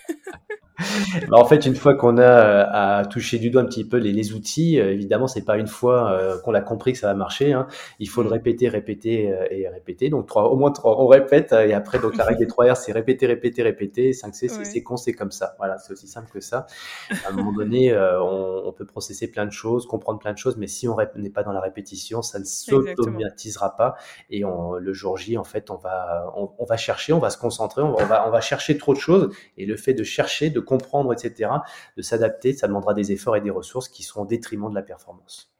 [1.28, 3.98] Bah, en fait, une fois qu'on a euh, à toucher du doigt un petit peu
[3.98, 7.08] les, les outils, euh, évidemment, c'est pas une fois euh, qu'on l'a compris que ça
[7.08, 7.52] va marcher.
[7.52, 7.66] Hein.
[7.98, 8.32] Il faut le mm.
[8.32, 10.08] répéter, répéter et répéter.
[10.08, 11.52] Donc, trois, au moins trois, on répète.
[11.52, 14.12] Et après, donc la règle des 3 R, c'est répéter, répéter, répéter.
[14.12, 15.54] 5 C, c'est séquencer comme ça.
[15.58, 16.66] Voilà, c'est aussi simple que ça.
[17.10, 20.56] À un moment donné, on, on, peut processer plein de choses, comprendre plein de choses,
[20.56, 23.96] mais si on n'est pas dans la répétition, ça ne s'automatisera pas.
[24.30, 27.30] Et on, le jour J, en fait, on va, on, on, va chercher, on va
[27.30, 29.34] se concentrer, on va, on va chercher trop de choses.
[29.56, 31.50] Et le fait de chercher, de comprendre, etc.,
[31.96, 34.82] de s'adapter, ça demandera des efforts et des ressources qui seront au détriment de la
[34.82, 35.52] performance.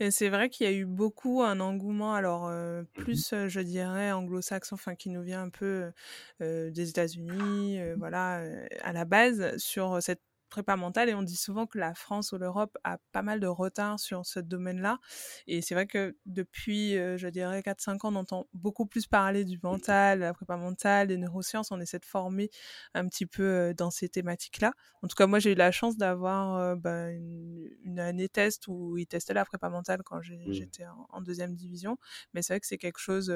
[0.00, 3.48] Et c'est vrai qu'il y a eu beaucoup un engouement, alors euh, mmh plus, euh,
[3.48, 5.90] je dirais, anglo-saxon, enfin qui nous vient un peu
[6.40, 8.40] euh, des États-Unis, voilà,
[8.82, 12.38] à la base, sur cette prépa mentale et on dit souvent que la France ou
[12.38, 14.98] l'Europe a pas mal de retard sur ce domaine-là.
[15.46, 19.44] Et c'est vrai que depuis, euh, je dirais, 4-5 ans, on entend beaucoup plus parler
[19.44, 21.70] du mental, la prépa mentale, des neurosciences.
[21.70, 22.50] On essaie de former
[22.94, 24.72] un petit peu euh, dans ces thématiques-là.
[25.02, 28.96] En tout cas, moi, j'ai eu la chance d'avoir euh, bah, une, année test où
[28.96, 30.52] ils testaient la prépa mentale quand mmh.
[30.52, 31.98] j'étais en, deuxième division.
[32.32, 33.32] Mais c'est vrai que c'est quelque chose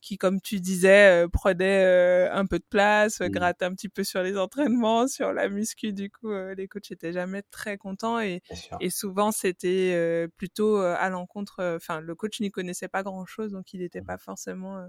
[0.00, 3.28] qui, comme tu disais, prenait un peu de place, mmh.
[3.28, 7.12] grattait un petit peu sur les entraînements, sur la muscu, du coup les coachs étaient
[7.12, 8.42] jamais très contents et,
[8.80, 11.60] et souvent c'était euh, plutôt euh, à l'encontre.
[11.60, 14.06] Euh, enfin, le coach n'y connaissait pas grand chose, donc il n'était mmh.
[14.06, 14.88] pas forcément.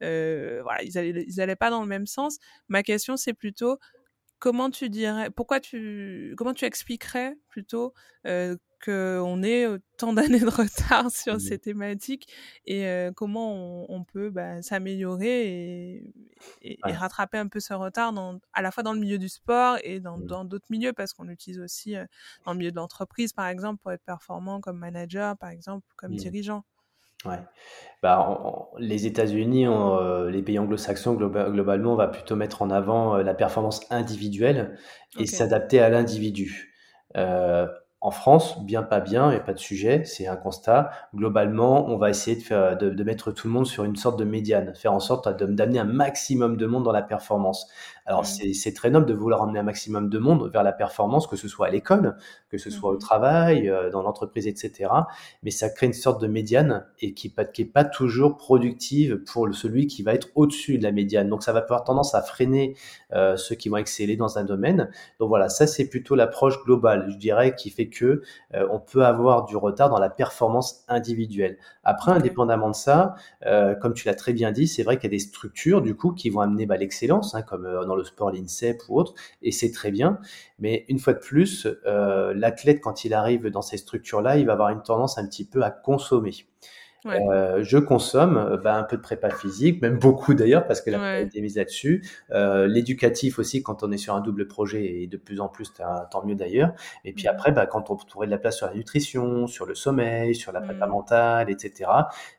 [0.00, 2.38] voilà, ils allaient, ils allaient pas dans le même sens.
[2.68, 3.78] Ma question, c'est plutôt
[4.38, 7.92] comment tu dirais, pourquoi tu, comment tu expliquerais plutôt
[8.26, 12.28] euh, qu'on ait tant d'années de retard sur mmh ces thématiques
[12.66, 16.02] et euh, comment on, peut bah, s'améliorer
[16.62, 19.78] et, rattraper un peu ce retard dans, à la fois dans le milieu du sport
[19.82, 20.48] et dans mmh.
[20.48, 22.04] d'autres milieux parce qu'on l'utilise aussi euh,
[22.44, 26.12] dans le milieu de l'entreprise par exemple pour être performant comme manager par exemple comme
[26.12, 26.16] mmh.
[26.16, 26.64] dirigeant.
[27.24, 27.40] Ouais.
[28.00, 33.34] Bah, les États-Unis, euh, les pays anglo-saxons, globalement, on va plutôt mettre en avant la
[33.34, 34.78] performance individuelle
[35.18, 36.68] et s'adapter à l'individu.
[37.16, 37.66] Euh,
[38.00, 40.90] en France, bien pas bien, il n'y a pas de sujet, c'est un constat.
[41.16, 44.24] Globalement, on va essayer de, faire, de, mettre tout le monde sur une sorte de
[44.24, 47.68] médiane, faire en sorte d'amener un maximum de monde dans la performance.
[48.08, 48.54] Alors, mmh.
[48.54, 51.46] c'est très noble de vouloir emmener un maximum de monde vers la performance, que ce
[51.46, 52.16] soit à l'école,
[52.48, 52.98] que ce soit au mmh.
[52.98, 54.90] travail, euh, dans l'entreprise, etc.
[55.42, 59.86] Mais ça crée une sorte de médiane et qui n'est pas toujours productive pour celui
[59.86, 61.28] qui va être au-dessus de la médiane.
[61.28, 62.74] Donc, ça va avoir tendance à freiner
[63.12, 64.90] euh, ceux qui vont exceller dans un domaine.
[65.18, 68.22] Donc voilà, ça c'est plutôt l'approche globale, je dirais, qui fait que
[68.54, 71.56] euh, on peut avoir du retard dans la performance individuelle.
[71.84, 73.14] Après, indépendamment de ça,
[73.46, 75.94] euh, comme tu l'as très bien dit, c'est vrai qu'il y a des structures du
[75.94, 79.52] coup qui vont amener bah, l'excellence, hein, comme dans le sport, l'INSEP ou autre, et
[79.52, 80.18] c'est très bien.
[80.58, 84.54] Mais une fois de plus, euh, l'athlète, quand il arrive dans ces structures-là, il va
[84.54, 86.34] avoir une tendance un petit peu à consommer.
[87.06, 90.98] Euh, je consomme bah, un peu de prépa physique, même beaucoup d'ailleurs, parce que la
[90.98, 91.22] ouais.
[91.22, 92.04] été mise là-dessus.
[92.32, 95.72] Euh, l'éducatif aussi, quand on est sur un double projet, et de plus en plus,
[95.72, 96.72] tant mieux d'ailleurs.
[97.04, 97.30] Et puis mmh.
[97.30, 100.52] après, bah, quand on trouverait de la place sur la nutrition, sur le sommeil, sur
[100.52, 100.90] la prépa mmh.
[100.90, 101.90] mentale, etc.,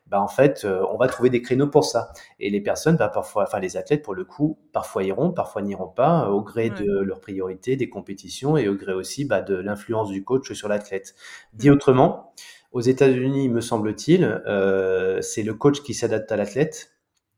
[0.07, 2.11] bah, en fait, euh, on va trouver des créneaux pour ça.
[2.39, 5.87] Et les personnes, bah, parfois, enfin les athlètes, pour le coup, parfois iront, parfois n'iront
[5.87, 10.09] pas, au gré de leurs priorités, des compétitions, et au gré aussi bah, de l'influence
[10.09, 11.13] du coach sur l'athlète.
[11.53, 11.73] Dit mmh.
[11.73, 12.33] autrement,
[12.71, 16.91] aux États-Unis, me semble-t-il, euh, c'est le coach qui s'adapte à l'athlète.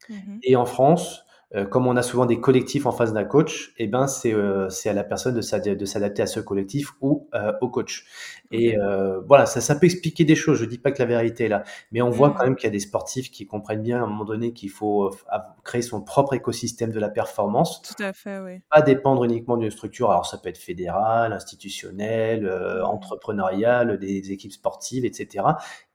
[0.09, 0.39] Mhm.
[0.43, 3.87] Et en France, euh, comme on a souvent des collectifs en face d'un coach, eh
[3.87, 8.05] ben c'est euh, à la personne de s'adapter à ce collectif ou euh, au coach.
[8.51, 8.75] Et
[9.27, 10.59] voilà, ça, ça peut expliquer des choses.
[10.59, 12.67] Je dis pas que la vérité est là, mais on voit quand même qu'il y
[12.67, 15.09] a des sportifs qui comprennent bien à un moment donné qu'il faut
[15.63, 17.81] créer son propre écosystème de la performance.
[17.81, 18.59] Tout à fait, oui.
[18.69, 20.11] Pas dépendre uniquement d'une structure.
[20.11, 22.83] Alors ça peut être fédéral, institutionnel, mmh.
[22.83, 25.45] entrepreneurial, des équipes sportives, etc.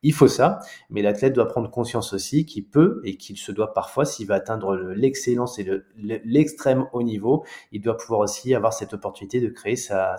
[0.07, 3.73] Il faut ça, mais l'athlète doit prendre conscience aussi qu'il peut et qu'il se doit
[3.73, 5.67] parfois, s'il veut atteindre l'excellence c'est
[5.97, 7.43] l'extrême haut niveau,
[7.73, 10.15] il doit pouvoir aussi avoir cette opportunité de créer sa,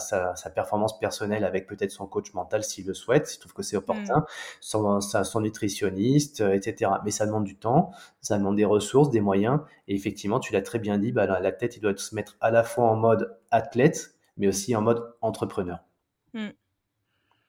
[0.54, 4.26] performance personnelle avec peut-être son coach mental s'il le souhaite, s'il trouve que c'est opportun,
[4.74, 5.00] mm.
[5.00, 6.90] son, nutritionniste, euh, etc.
[7.06, 9.60] Mais ça demande du temps, ça demande des ressources, des moyens.
[9.86, 12.50] Et effectivement, tu l'as très bien dit, bah, la tête, il doit se mettre à
[12.50, 15.78] la fois en mode athlète, mais aussi en mode entrepreneur.
[16.34, 16.48] Mm.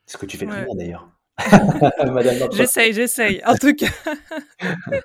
[0.06, 1.19] Ce que tu fais très bien d'ailleurs.
[2.54, 3.42] j'essaye, j'essaye.
[3.46, 3.92] En tout cas.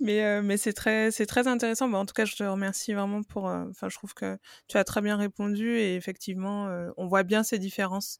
[0.00, 1.92] mais euh, mais c'est très c'est très intéressant.
[1.92, 3.48] en tout cas, je te remercie vraiment pour.
[3.48, 7.22] Euh, enfin, je trouve que tu as très bien répondu et effectivement, euh, on voit
[7.22, 8.18] bien ces différences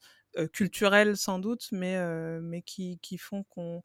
[0.53, 1.97] culturelles sans doute, mais
[2.41, 3.81] mais qui qui font qu'on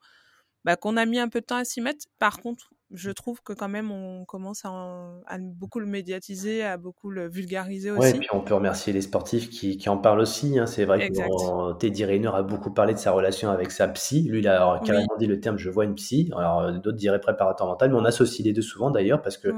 [0.64, 2.06] bah, qu'on a mis un peu de temps à s'y mettre.
[2.18, 7.10] Par contre, je trouve que quand même on commence à, beaucoup le médiatiser, à beaucoup
[7.10, 8.00] le vulgariser aussi.
[8.00, 10.58] Ouais, et puis on peut remercier les sportifs qui, qui en parlent aussi.
[10.58, 10.66] Hein.
[10.66, 14.28] C'est vrai que Teddy Rayner a beaucoup parlé de sa relation avec sa psy.
[14.28, 16.30] Lui, il a carrément dit le terme je vois une psy.
[16.36, 19.48] Alors euh, d'autres diraient préparateur mental, mais on associe les deux souvent d'ailleurs parce que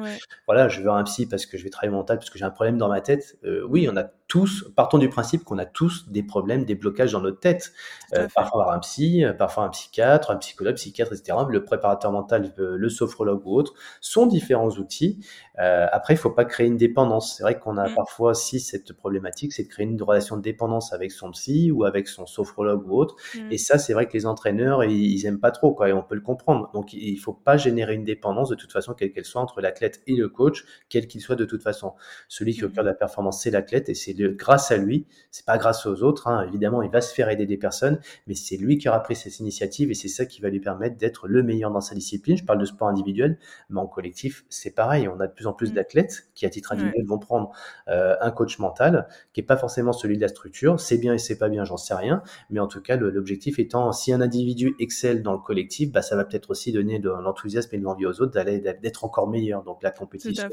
[0.47, 2.51] voilà, je veux un psy parce que je vais travailler mental parce que j'ai un
[2.51, 3.37] problème dans ma tête.
[3.45, 7.13] Euh, oui, on a tous, partons du principe qu'on a tous des problèmes, des blocages
[7.13, 7.73] dans notre tête.
[8.15, 11.39] Euh, parfois un psy, parfois un psychiatre, un psychologue, psychiatre, etc.
[11.49, 15.25] Le préparateur mental, le sophrologue ou autre sont différents outils.
[15.61, 17.37] Euh, après, il faut pas créer une dépendance.
[17.37, 17.95] C'est vrai qu'on a mm.
[17.95, 21.85] parfois aussi cette problématique, c'est de créer une relation de dépendance avec son psy ou
[21.85, 23.15] avec son sophrologue ou autre.
[23.37, 23.53] Mm.
[23.53, 26.03] Et ça, c'est vrai que les entraîneurs, ils, ils aiment pas trop, quoi, et on
[26.03, 26.73] peut le comprendre.
[26.75, 30.03] Donc, il faut pas générer une dépendance de toute façon, quelle qu'elle soit, entre l'athlète
[30.09, 31.93] et le coach, quel qu'il soit de toute façon.
[32.29, 32.73] Celui qui est au mm.
[32.73, 36.03] cœur de la performance, c'est l'athlète, et c'est grâce à lui, c'est pas grâce aux
[36.03, 36.29] autres.
[36.29, 36.47] Hein.
[36.47, 39.39] Évidemment, il va se faire aider des personnes, mais c'est lui qui aura pris cette
[39.41, 42.37] initiative et c'est ça qui va lui permettre d'être le meilleur dans sa discipline.
[42.37, 43.39] Je parle de sport individuel,
[43.71, 45.09] mais en collectif, c'est pareil.
[45.09, 45.75] On a de plus en plus mm.
[45.75, 47.51] d'athlètes qui, à titre individuel, vont prendre
[47.89, 50.79] euh, un coach mental qui est pas forcément celui de la structure.
[50.81, 52.23] C'est bien et c'est pas bien, j'en sais rien.
[52.51, 56.17] Mais en tout cas, l'objectif étant, si un individu excelle dans le collectif, bah, ça
[56.17, 59.63] va peut-être aussi donner de l'enthousiasme et de l'envie aux autres d'aller d'être encore meilleur.
[59.63, 60.49] Donc la compétition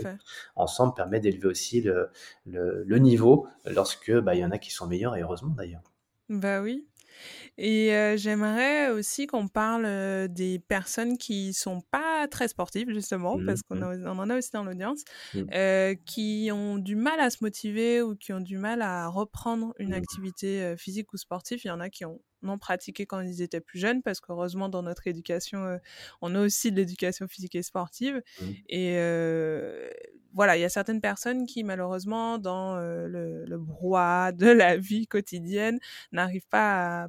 [0.55, 2.09] ensemble permet d'élever aussi le,
[2.45, 5.83] le, niveau lorsque bah, il y en a qui sont meilleurs et heureusement d'ailleurs.
[6.29, 6.87] Bah oui.
[7.57, 13.61] Et j'aimerais aussi qu'on parle des personnes qui sont pas très sportives, justement, mmh, parce
[13.61, 14.07] qu'on mmh.
[14.07, 15.95] en a aussi dans l'audience, mmh.
[16.05, 19.93] qui ont du mal à se motiver ou qui ont du mal à reprendre une
[19.93, 21.59] activité physique ou sportive.
[21.63, 24.67] Il y en a qui ont non pratiqué quand ils étaient plus jeunes, parce qu'heureusement,
[24.67, 25.79] dans notre éducation,
[26.21, 28.21] on a aussi de l'éducation physique et sportive.
[28.69, 28.95] Et
[30.33, 35.05] voilà, il y a certaines personnes qui, malheureusement, dans le, le brouhaha de la vie
[35.05, 35.79] quotidienne,
[36.11, 37.07] n'arrivent pas à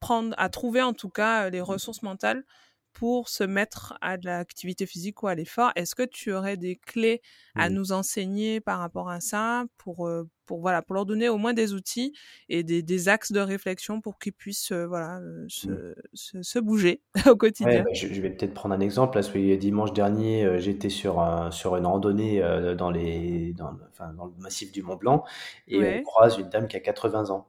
[0.00, 1.64] prendre, à trouver en tout cas les mmh.
[1.64, 2.44] ressources mentales
[2.92, 5.70] pour se mettre à de l'activité physique ou à l'effort.
[5.76, 7.20] Est-ce que tu aurais des clés
[7.54, 7.74] à mmh.
[7.74, 10.10] nous enseigner par rapport à ça pour,
[10.46, 12.14] pour, voilà, pour leur donner au moins des outils
[12.48, 15.46] et des, des axes de réflexion pour qu'ils puissent voilà, mmh.
[15.50, 17.82] se, se, bouger au quotidien?
[17.82, 19.12] Bah, je, vais peut-être prendre un exemple.
[19.12, 22.40] Parce que dimanche dernier, j'étais sur, un, sur une randonnée
[22.78, 25.22] dans, les, dans, enfin, dans le massif du Mont Blanc
[25.68, 27.46] et on croise une dame qui a 80 ans.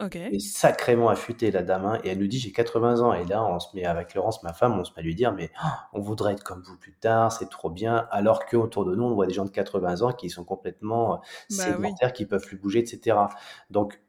[0.00, 0.34] Okay.
[0.34, 3.12] est sacrément affûtée la dame hein, et elle nous dit j'ai 80 ans.
[3.12, 5.32] Et là on se met avec Laurence ma femme on se met à lui dire
[5.32, 8.06] mais oh, on voudrait être comme vous plus tard c'est trop bien.
[8.10, 11.14] Alors que autour de nous on voit des gens de 80 ans qui sont complètement
[11.14, 13.16] euh, bah sédentaires qui peuvent plus bouger etc
[13.70, 14.00] donc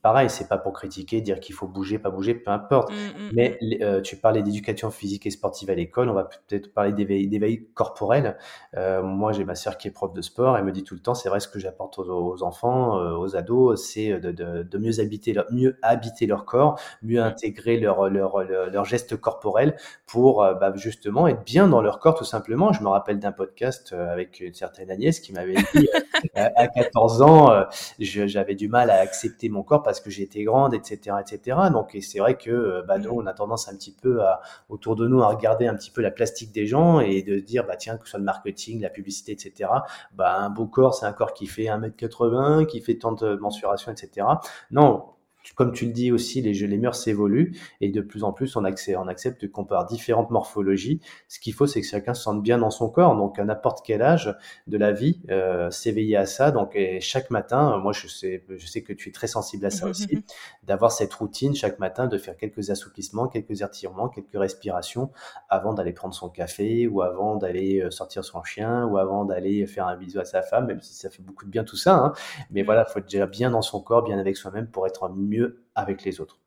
[0.00, 2.90] pareil, c'est pas pour critiquer, dire qu'il faut bouger, pas bouger, peu importe.
[2.90, 3.66] Mmh, mmh, Mais mmh.
[3.82, 8.36] Euh, tu parlais d'éducation physique et sportive à l'école, on va peut-être parler d'éveil corporel.
[8.76, 11.00] Euh, moi, j'ai ma sœur qui est prof de sport, elle me dit tout le
[11.00, 14.78] temps, c'est vrai, ce que j'apporte aux, enfants, euh, aux ados, c'est de, de, de,
[14.78, 19.76] mieux habiter, leur, mieux habiter leur corps, mieux intégrer leurs leur, leur, leur gestes corporels
[20.06, 22.72] pour bah, justement être bien dans leur corps, tout simplement.
[22.72, 25.88] Je me rappelle d'un podcast avec une certaine Agnès qui m'avait dit,
[26.34, 27.64] à 14 ans,
[27.98, 31.58] j'avais du mal à accepter mon corps parce que j'étais grande, etc., etc.
[31.72, 34.40] Donc, et c'est vrai que euh, bah, nous, on a tendance un petit peu à,
[34.68, 37.66] autour de nous à regarder un petit peu la plastique des gens et de dire,
[37.66, 39.70] bah tiens, que ce soit le marketing, la publicité, etc.
[40.14, 43.92] Bah un beau corps, c'est un corps qui fait 1m80, qui fait tant de mensuration,
[43.92, 44.26] etc.
[44.70, 45.15] Non,
[45.54, 48.64] comme tu le dis aussi, les, les mœurs évoluent et de plus en plus on,
[48.64, 51.00] accepte, on accepte qu'on peut avoir différentes morphologies.
[51.28, 53.16] Ce qu'il faut, c'est que chacun se sente bien dans son corps.
[53.16, 54.34] Donc à n'importe quel âge
[54.66, 56.50] de la vie, euh, s'éveiller à ça.
[56.50, 59.70] Donc et chaque matin, moi je sais, je sais que tu es très sensible à
[59.70, 60.24] ça aussi,
[60.64, 65.10] d'avoir cette routine chaque matin, de faire quelques assouplissements, quelques étirements, quelques respirations
[65.48, 69.66] avant d'aller prendre son café ou avant d'aller euh, sortir son chien ou avant d'aller
[69.66, 71.96] faire un bisou à sa femme, même si ça fait beaucoup de bien tout ça.
[71.96, 72.12] Hein.
[72.50, 75.35] Mais voilà, faut être déjà bien dans son corps, bien avec soi-même pour être mieux
[75.74, 76.40] avec les autres.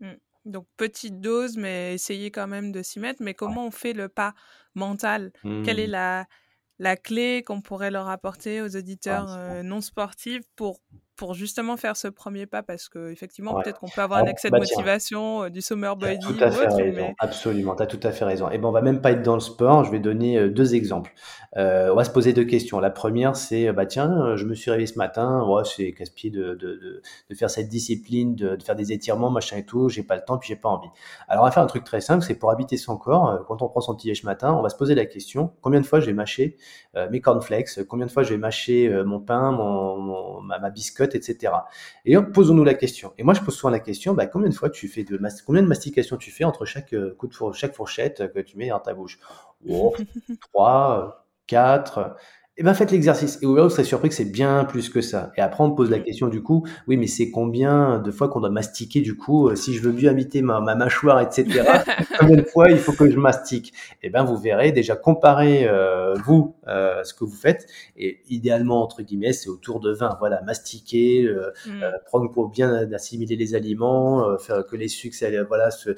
[0.00, 0.12] Mmh.
[0.44, 3.22] Donc petite dose, mais essayer quand même de s'y mettre.
[3.22, 4.34] Mais comment on fait le pas
[4.74, 5.32] mental?
[5.64, 5.90] Quelle est mmh.
[5.90, 6.26] la,
[6.78, 10.80] la clé qu'on pourrait leur apporter aux auditeurs euh, non sportifs pour
[11.16, 14.48] pour justement faire ce premier pas parce que effectivement peut-être qu'on peut avoir un excès
[14.48, 17.14] de bah, motivation euh, du summer body tout à fait raison.
[17.18, 18.50] absolument tu as tout à fait raison.
[18.50, 19.84] Et ben on va même pas être dans le sport.
[19.84, 21.12] Je vais donner euh, deux exemples.
[21.56, 22.80] Euh, on va se poser deux questions.
[22.80, 25.42] La première c'est bah tiens je me suis réveillé ce matin.
[25.46, 29.56] Ouais, c'est casse-pied de, de, de, de, faire cette discipline de, faire des étirements machin
[29.56, 29.88] et tout.
[29.88, 30.88] J'ai pas le temps puis j'ai pas envie.
[31.28, 33.44] Alors on va faire un truc très simple c'est pour habiter son corps.
[33.48, 35.86] Quand on prend son petit ce matin on va se poser la question combien de
[35.86, 36.56] fois je vais mâcher
[37.10, 37.84] mes cornflakes?
[37.88, 41.05] Combien de fois je vais mâcher mon pain mon, ma, ma biscotte?
[41.14, 41.52] Etc.
[42.04, 43.12] Et posons-nous la question.
[43.18, 45.62] Et moi, je pose souvent la question, bah, combien de fois tu fais de combien
[45.62, 47.54] de mastication tu fais entre chaque euh, coup de four...
[47.54, 49.18] chaque fourchette que tu mets dans ta bouche?
[49.68, 49.94] Oh,
[50.52, 52.16] 3, 4,
[52.58, 53.38] eh ben faites l'exercice.
[53.42, 55.30] Et vous serez surpris que c'est bien plus que ça.
[55.36, 56.04] Et après, on me pose la mm.
[56.04, 59.56] question du coup, oui, mais c'est combien de fois qu'on doit mastiquer du coup, euh,
[59.56, 61.44] si je veux mieux habiter ma, ma mâchoire, etc.
[62.18, 63.74] combien de fois il faut que je mastique?
[64.02, 67.66] Eh ben, vous verrez déjà comparer euh, vous euh, ce que vous faites.
[67.98, 70.16] Et idéalement entre guillemets, c'est autour de 20.
[70.18, 71.82] Voilà, mastiquer, euh, mm.
[72.06, 75.16] prendre pour bien assimiler les aliments, faire que les sucres,
[75.46, 75.90] voilà, se,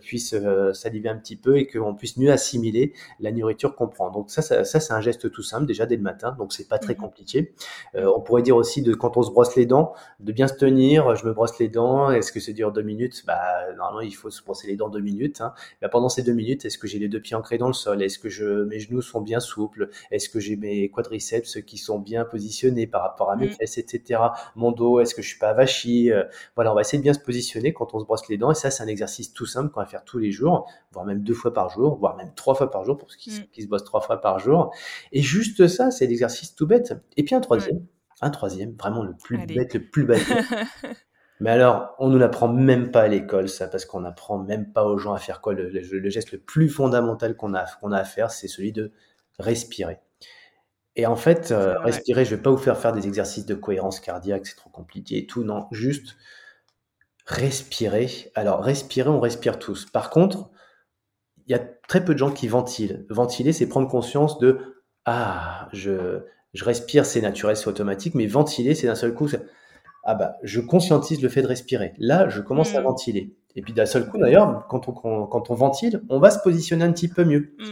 [0.00, 0.36] puissent
[0.74, 4.12] saliver un petit peu et qu'on puisse mieux assimiler la nourriture qu'on prend.
[4.12, 6.78] Donc ça, ça, ça c'est un geste tout simple déjà dès matin, donc c'est pas
[6.78, 7.54] très mmh compliqué.
[7.96, 10.54] Euh, on pourrait dire aussi de quand on se brosse les dents, de bien se
[10.54, 11.16] tenir.
[11.16, 12.10] Je me brosse les dents.
[12.10, 13.24] Est-ce que c'est dure deux minutes?
[13.26, 15.40] Bah normalement il faut se brosser les dents deux minutes.
[15.40, 15.52] Hein.
[15.82, 18.02] Bah, pendant ces deux minutes, est-ce que j'ai les deux pieds ancrés dans le sol?
[18.02, 19.90] Est-ce que je mes genoux sont bien souples?
[20.10, 23.56] Est-ce que j'ai mes quadriceps qui sont bien positionnés par rapport à mes mmh.
[23.58, 24.20] fesses, etc.
[24.54, 26.12] Mon dos, est-ce que je suis pas avachi?
[26.12, 28.50] Euh, Voilà, on va essayer de bien se positionner quand on se brosse les dents.
[28.50, 31.22] Et ça, c'est un exercice tout simple qu'on va faire tous les jours, voire même
[31.22, 33.46] deux fois par jour, voire même trois fois par jour pour ceux qui, mmh.
[33.52, 34.72] qui se bossent trois fois par jour.
[35.12, 36.94] Et juste ça, c'est l'exercice tout bête.
[37.16, 37.86] Et puis un troisième,
[38.20, 40.26] un troisième, vraiment le plus bête, le plus bête.
[41.40, 44.84] Mais alors, on ne l'apprend même pas à l'école, ça, parce qu'on n'apprend même pas
[44.84, 45.52] aux gens à faire quoi.
[45.52, 45.70] Le,
[46.08, 48.92] geste le plus fondamental qu'on a, qu'on a à faire, c'est celui de
[49.38, 49.98] respirer.
[50.96, 53.98] Et en fait, euh, respirer, je vais pas vous faire faire des exercices de cohérence
[53.98, 55.42] cardiaque, c'est trop compliqué et tout.
[55.42, 56.16] Non, juste
[57.26, 58.30] respirer.
[58.36, 59.86] Alors, respirer, on respire tous.
[59.86, 60.50] Par contre,
[61.46, 63.04] il y a très peu de gens qui ventilent.
[63.10, 64.73] Ventiler, c'est prendre conscience de
[65.06, 66.20] ah, je,
[66.54, 69.28] je respire, c'est naturel, c'est automatique, mais ventiler, c'est d'un seul coup,
[70.04, 71.94] ah bah, je conscientise le fait de respirer.
[71.98, 72.84] Là, je commence à mmh.
[72.84, 73.34] ventiler.
[73.56, 76.84] Et puis d'un seul coup, d'ailleurs, quand on, quand on ventile, on va se positionner
[76.84, 77.54] un petit peu mieux.
[77.58, 77.64] Mmh.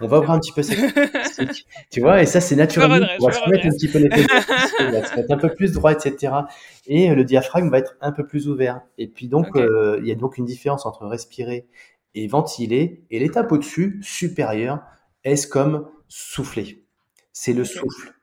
[0.00, 0.76] On va ouvrir un petit peu ses
[1.90, 3.08] tu vois, et ça, c'est naturel.
[3.20, 4.08] On va se mettre un petit peu les
[4.80, 6.32] on va se mettre un peu plus droit, etc.
[6.86, 8.80] Et euh, le diaphragme va être un peu plus ouvert.
[8.96, 11.66] Et puis donc, euh, il y a donc une différence entre respirer
[12.14, 13.02] et ventiler.
[13.10, 14.80] Et l'étape au-dessus, supérieure,
[15.24, 16.84] est comme souffler.
[17.32, 18.14] C'est le souffle.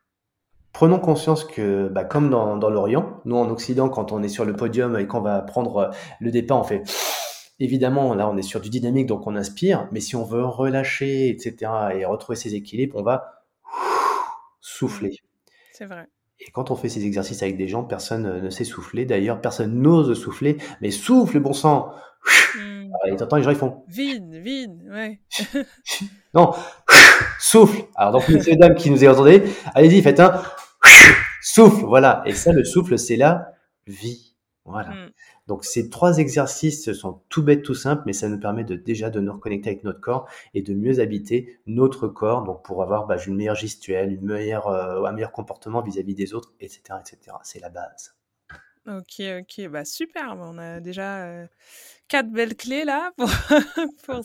[0.74, 4.54] Prenons conscience que, bah, comme dans, l'Orient, nous en Occident, quand on est sur le
[4.54, 6.84] podium et qu'on va prendre euh, le départ, on fait
[7.62, 11.30] évidemment, là on est sur du dynamique, donc on inspire, mais si on veut relâcher,
[11.30, 13.46] etc., et retrouver ses équilibres, on va
[14.60, 15.18] souffler.
[15.72, 16.08] C'est vrai.
[16.42, 19.06] Et quand on fait ces exercices avec des gens, personne ne sait souffler.
[19.06, 21.94] D'ailleurs, personne n'ose souffler, mais souffle, bon sang.
[22.58, 22.86] Mmh.
[23.08, 23.84] Et t'entends les gens, ils font.
[23.88, 25.20] Vide, vide, ouais.
[26.34, 26.54] non,
[27.46, 27.84] souffle.
[27.96, 29.44] Alors, donc, les dames qui nous entendez,
[29.76, 30.42] allez-y, faites un
[31.42, 31.86] souffle.
[31.86, 32.24] Voilà.
[32.26, 33.54] Et ça, le souffle, c'est la
[33.86, 34.36] vie.
[34.66, 34.90] Voilà.
[34.90, 35.12] Mm.
[35.48, 39.12] Donc, ces trois exercices sont tout bêtes, tout simples, mais ça nous permet de déjà
[39.12, 42.44] de nous reconnecter avec notre corps et de mieux habiter notre corps.
[42.44, 46.34] Donc, pour avoir bah, une meilleure gestuelle, une meilleure, euh, un meilleur comportement vis-à-vis des
[46.34, 47.38] autres, etc., etc.
[47.44, 48.16] C'est la base.
[48.88, 50.36] Ok, ok, bah super.
[50.40, 51.48] On a déjà euh,
[52.08, 53.30] quatre belles clés là pour
[54.04, 54.22] pour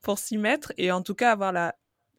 [0.00, 1.74] pour s'y mettre et en tout cas avoir la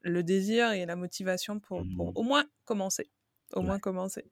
[0.06, 3.10] le désir et la motivation pour, mmh au moins commencer.
[3.54, 4.26] Au moins commencer.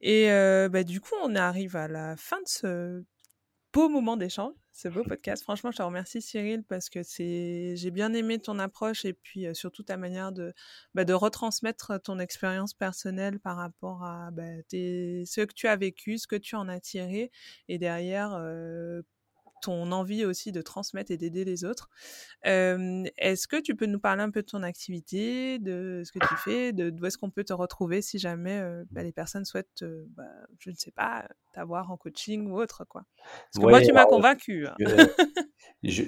[0.00, 0.28] Et
[0.70, 3.04] bah, du coup, on arrive à la fin de ce
[3.72, 5.42] beau moment d'échange, ce beau podcast.
[5.42, 9.46] Franchement, je te remercie Cyril parce que c'est j'ai bien aimé ton approche et puis
[9.54, 10.54] surtout ta manière de
[10.94, 15.24] bah, de retransmettre ton expérience personnelle par rapport à bah, tes...
[15.26, 17.32] ce que tu as vécu, ce que tu en as tiré
[17.68, 18.40] et derrière
[19.64, 21.90] ton envie aussi de transmettre et d'aider les autres.
[22.42, 26.34] est-ce que tu peux nous parler un peu de ton activité, de ce que tu
[26.44, 29.84] fais, de d'où est-ce qu'on peut te retrouver si jamais bah, les personnes souhaitent,
[30.16, 30.24] bah,
[30.58, 33.04] je ne sais pas, t'avoir en coaching ou autre, quoi?
[33.52, 34.66] Parce que moi, tu m'as convaincu.
[34.66, 34.74] Hein.
[35.82, 36.02] je,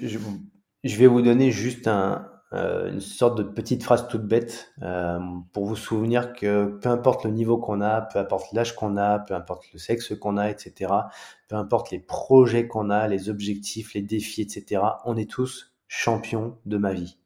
[0.83, 5.19] je, vais vous donner juste un, euh, une sorte de petite phrase toute bête euh,
[5.51, 9.19] pour vous souvenir que peu importe le niveau qu'on a, peu importe l'âge qu'on a,
[9.19, 10.93] peu importe le sexe qu'on a, etc.,
[11.49, 16.57] peu importe les projets qu'on a, les objectifs, les défis, etc., on est tous champions
[16.65, 17.17] de ma vie.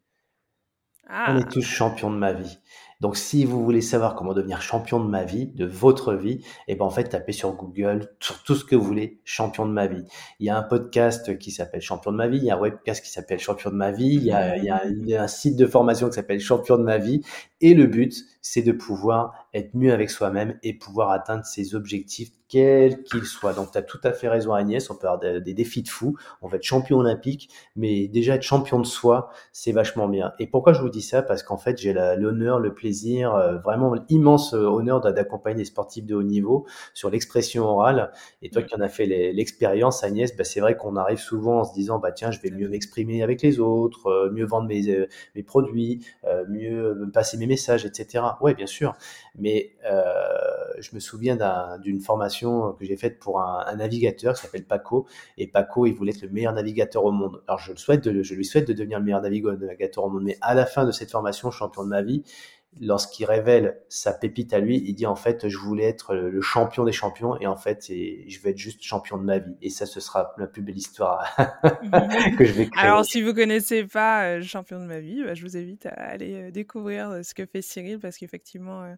[1.12, 1.50] On est ah.
[1.52, 2.60] tous champions de ma vie.
[3.02, 6.34] Donc, si vous voulez savoir comment devenir champion de ma vie, de votre vie,
[6.68, 9.66] et eh ben en fait, tapez sur Google, sur tout ce que vous voulez, champion
[9.66, 10.06] de ma vie.
[10.40, 12.60] Il y a un podcast qui s'appelle Champion de ma vie, il y a un
[12.60, 14.84] webcast qui s'appelle Champion de ma vie, il y a, il y a
[15.20, 17.22] un, un site de formation qui s'appelle Champion de ma vie.
[17.60, 22.30] Et le but, c'est de pouvoir être mieux avec soi-même et pouvoir atteindre ses objectifs
[22.52, 23.54] quel qu'il soit.
[23.54, 26.18] Donc, tu as tout à fait raison Agnès, on peut avoir des, défis de fou,
[26.42, 30.34] on va être champion olympique, mais déjà être champion de soi, c'est vachement bien.
[30.38, 31.22] Et pourquoi je vous dis ça?
[31.22, 36.06] Parce qu'en fait, j'ai l'honneur, le plaisir, euh, vraiment l'immense euh, honneur d'accompagner des sportifs
[36.06, 38.12] de haut niveau sur l'expression orale.
[38.42, 41.64] Et toi qui en as fait l'expérience, Agnès, bah, c'est vrai qu'on arrive souvent en
[41.64, 45.08] se disant, bah tiens, je vais mieux m'exprimer avec les autres, euh, mieux vendre mes,
[45.36, 46.06] mes produits,
[46.50, 48.26] mieux passer mes messages, etc.
[48.42, 48.94] Ouais, bien sûr.
[49.36, 49.76] Mais
[50.80, 51.38] je me souviens
[51.82, 55.08] d'une formation que j'ai faite pour un, navigateur qui s'appelle Paco.
[55.38, 57.42] Et Paco, il voulait être le meilleur navigateur au monde.
[57.48, 60.24] Alors, je, le souhaite je lui souhaite de devenir le meilleur navigateur au monde.
[60.24, 62.24] Mais à la fin de cette formation, champion de ma vie,
[62.80, 66.86] lorsqu'il révèle sa pépite à lui, il dit en fait, je voulais être le champion
[66.86, 69.56] des champions et en fait, je vais être juste champion de ma vie.
[69.62, 71.36] Et ça, ce sera la plus belle histoire
[72.38, 72.84] que je vais créer.
[72.84, 75.92] Alors, si vous connaissez pas euh, champion de ma vie, bah, je vous invite à
[75.92, 78.96] aller euh, découvrir euh, ce que fait Cyril parce qu'effectivement,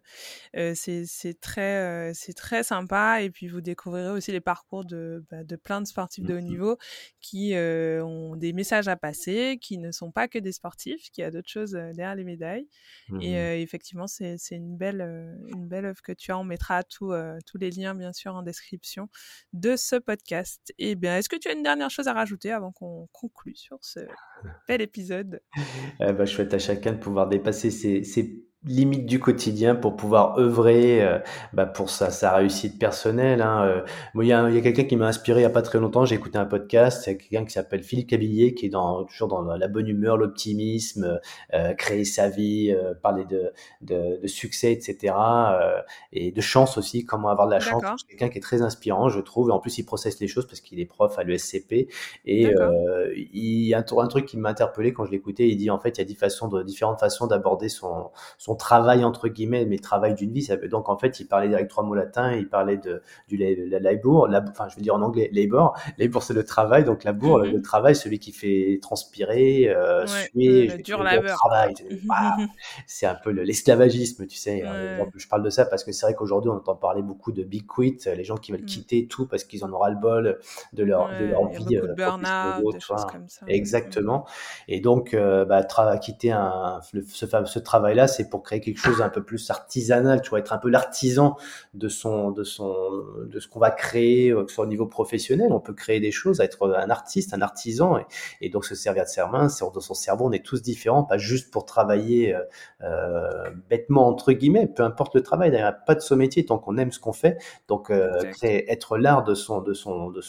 [0.74, 3.22] c'est très, c'est très sympa.
[3.22, 6.38] Et puis, vous découvrirez aussi les parcours de, bah, de plein de sportifs de haut
[6.38, 6.76] mmh niveau
[7.20, 11.30] qui ont des messages à passer, qui ne sont pas que des sportifs, qui a
[11.30, 12.68] d'autres choses derrière les médailles.
[13.20, 16.38] Et mmh effectivement, c'est une belle, euh, une belle œuvre que tu as.
[16.38, 19.08] On mettra tous euh, tous les liens, bien sûr, en description
[19.52, 20.72] de ce podcast.
[20.78, 23.56] Et eh bien, est-ce que tu as une dernière chose à rajouter avant qu'on conclue
[23.56, 24.00] sur ce
[24.68, 25.40] bel épisode?
[26.00, 28.04] Eh ben, Je souhaite à chacun de pouvoir dépasser ses
[28.66, 31.18] limite du quotidien pour pouvoir œuvrer euh,
[31.52, 33.42] bah, pour sa, sa réussite personnelle.
[33.42, 33.64] Hein.
[33.64, 33.82] Euh.
[34.22, 36.04] il y a, y a quelqu'un qui m'a inspiré il y a pas très longtemps.
[36.04, 37.02] J'ai écouté un podcast.
[37.04, 41.20] C'est quelqu'un qui s'appelle Philippe Cabillier, qui est dans, toujours dans la bonne humeur, l'optimisme,
[41.52, 43.52] euh, créer sa vie, euh, parler de,
[43.82, 45.14] de, de, succès, etc.
[46.12, 47.82] et de chance aussi, comment avoir de la chance.
[47.98, 49.50] C'est quelqu'un qui est très inspirant, je trouve.
[49.50, 51.88] Et en plus, il processe les choses parce qu'il est prof à l'ESCP.
[52.24, 52.48] Et
[53.14, 55.48] il y a un, un truc qui m'a interpellé quand je l'écoutais.
[55.48, 58.53] Il dit en fait, il y a différentes façons, de, différentes façons d'aborder son, son
[58.54, 60.42] travail entre guillemets, mais travail d'une vie.
[60.42, 63.78] Ça donc en fait, il parlait avec trois mots latins, il parlait de du la
[63.78, 65.76] labour, la, enfin je veux dire en anglais labor.
[65.98, 67.62] Labor c'est le travail, donc labour, le, mhm.
[67.62, 71.36] travail, celui qui fait transpirer, euh, suer, le dur labeur.
[71.36, 71.74] Travail.
[72.86, 74.62] c'est un peu l'esclavagisme, tu sais.
[75.16, 77.66] Je parle de ça parce que c'est vrai qu'aujourd'hui on entend parler beaucoup de big
[77.66, 78.66] quit, les gens qui veulent mm.
[78.66, 80.38] quitter tout parce qu'ils en auront le bol
[80.72, 81.76] de leur de leur vie.
[81.76, 82.78] Euh, burn-out,
[83.12, 83.46] comme ça.
[83.48, 84.26] Exactement.
[84.68, 85.62] Et donc, euh, bah,
[86.00, 90.30] quitter un, ce, ce travail-là, c'est pour créer quelque chose un peu plus artisanal, tu
[90.30, 91.36] vois, être un peu l'artisan
[91.74, 92.74] de son, de son,
[93.24, 95.48] de ce qu'on va créer, euh, que ce soit au niveau professionnel.
[95.52, 97.98] On peut créer des choses, être un artiste, un artisan,
[98.40, 99.48] et, donc se servir de ses mains.
[99.60, 102.40] Dans son cerveau, on est tous différents, pas juste pour travailler euh,
[102.82, 104.66] euh, bêtement entre guillemets.
[104.66, 107.00] Peu importe le travail, il n'y a pas de son métier tant qu'on aime ce
[107.00, 107.38] qu'on fait.
[107.68, 107.90] Donc,
[108.32, 110.20] créer, être l'art de son, de son, de,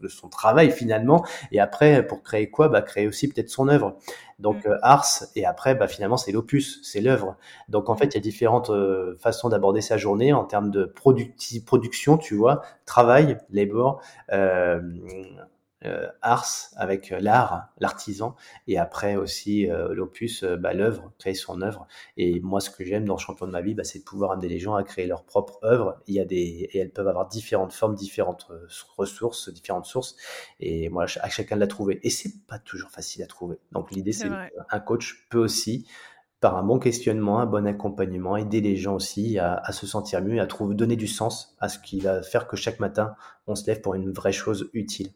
[0.00, 1.24] de son travail finalement.
[1.50, 2.68] Et après, pour créer quoi?
[2.68, 3.96] Bah, créer aussi peut-être son œuvre.
[4.38, 4.70] Donc mm.
[4.70, 7.36] euh, ars et après bah finalement c'est l'opus, c'est l'œuvre.
[7.68, 7.98] Donc en mm.
[7.98, 12.34] fait il y a différentes euh, façons d'aborder sa journée en termes de production, tu
[12.34, 14.80] vois, travail, labor, euh,
[15.84, 18.36] euh, ars avec euh, l'art, l'artisan,
[18.68, 21.88] et après aussi l'opus, bah, l'œuvre, créer son œuvre.
[22.16, 24.30] Et moi, ce que j'aime dans le champion de ma vie, bah, c'est de pouvoir
[24.32, 25.98] amener les gens à créer leur propre œuvre.
[26.06, 28.46] Il y a des, et elles peuvent avoir différentes formes, différentes
[28.96, 30.16] ressources, différentes sources.
[30.60, 31.98] Et moi, à chacun de la trouver.
[32.04, 33.58] Et c'est pas toujours facile à trouver.
[33.72, 34.30] Donc l'idée, c'est
[34.70, 35.86] un coach peut aussi
[36.42, 40.40] par un bon questionnement, un bon accompagnement, aider les gens aussi à, se sentir mieux,
[40.40, 43.14] à trouver, donner du sens à ce qui va faire que chaque matin,
[43.46, 45.12] on se lève pour une vraie chose utile.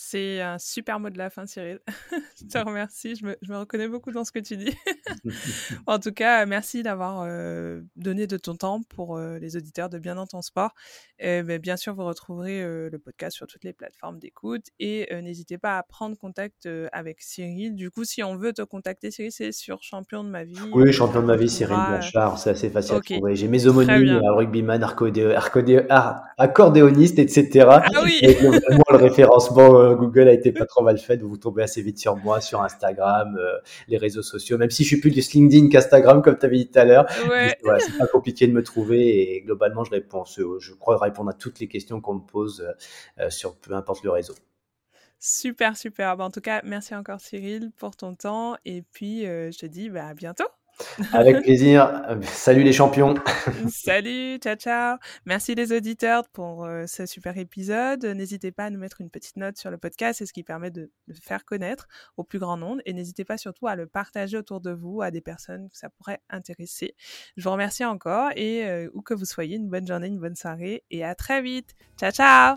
[0.00, 1.80] C'est un super mot de la fin, Cyril.
[2.40, 3.16] je te remercie.
[3.16, 4.72] Je me, je me, reconnais beaucoup dans ce que tu dis.
[5.88, 9.98] en tout cas, merci d'avoir euh, donné de ton temps pour euh, les auditeurs de
[9.98, 10.70] Bien dans ton sport.
[11.18, 15.08] Et, ben, bien sûr, vous retrouverez euh, le podcast sur toutes les plateformes d'écoute et
[15.20, 17.74] n'hésitez pas à prendre contact avec Cyril.
[17.74, 20.54] Du coup, si on veut te contacter, Cyril, c'est sur Champion de ma vie.
[20.72, 22.38] Oui, Champion de ma vie, Cyril Blanchard.
[22.38, 23.14] C'est assez facile okay.
[23.14, 23.34] à trouver.
[23.34, 24.80] J'ai mes homonymes, rugbyman,
[26.38, 27.66] accordéoniste, etc.
[27.68, 28.16] Ah oui.
[28.22, 31.98] Et, le référencement Google a été pas trop mal fait, donc vous tombez assez vite
[31.98, 33.58] sur moi, sur Instagram, euh,
[33.88, 36.70] les réseaux sociaux, même si je suis plus du LinkedIn qu'Instagram, comme tu avais dit
[36.70, 37.06] tout à l'heure.
[37.28, 37.56] Ouais.
[37.62, 41.34] Voilà, c'est pas compliqué de me trouver et globalement, je réponds, je crois répondre à
[41.34, 42.66] toutes les questions qu'on me pose
[43.18, 44.34] euh, sur peu importe le réseau.
[45.20, 46.18] Super, super.
[46.20, 49.90] en tout cas, merci encore Cyril pour ton temps et puis euh, je te dis
[49.90, 50.46] bah, à bientôt.
[51.12, 52.02] Avec plaisir.
[52.22, 53.14] Salut les champions.
[53.68, 54.96] Salut, ciao, ciao.
[55.26, 58.04] Merci les auditeurs pour euh, ce super épisode.
[58.04, 60.70] N'hésitez pas à nous mettre une petite note sur le podcast, c'est ce qui permet
[60.70, 62.80] de le faire connaître au plus grand nombre.
[62.86, 65.88] Et n'hésitez pas surtout à le partager autour de vous à des personnes que ça
[65.88, 66.94] pourrait intéresser.
[67.36, 70.36] Je vous remercie encore et euh, où que vous soyez, une bonne journée, une bonne
[70.36, 71.74] soirée et à très vite.
[71.98, 72.56] Ciao, ciao.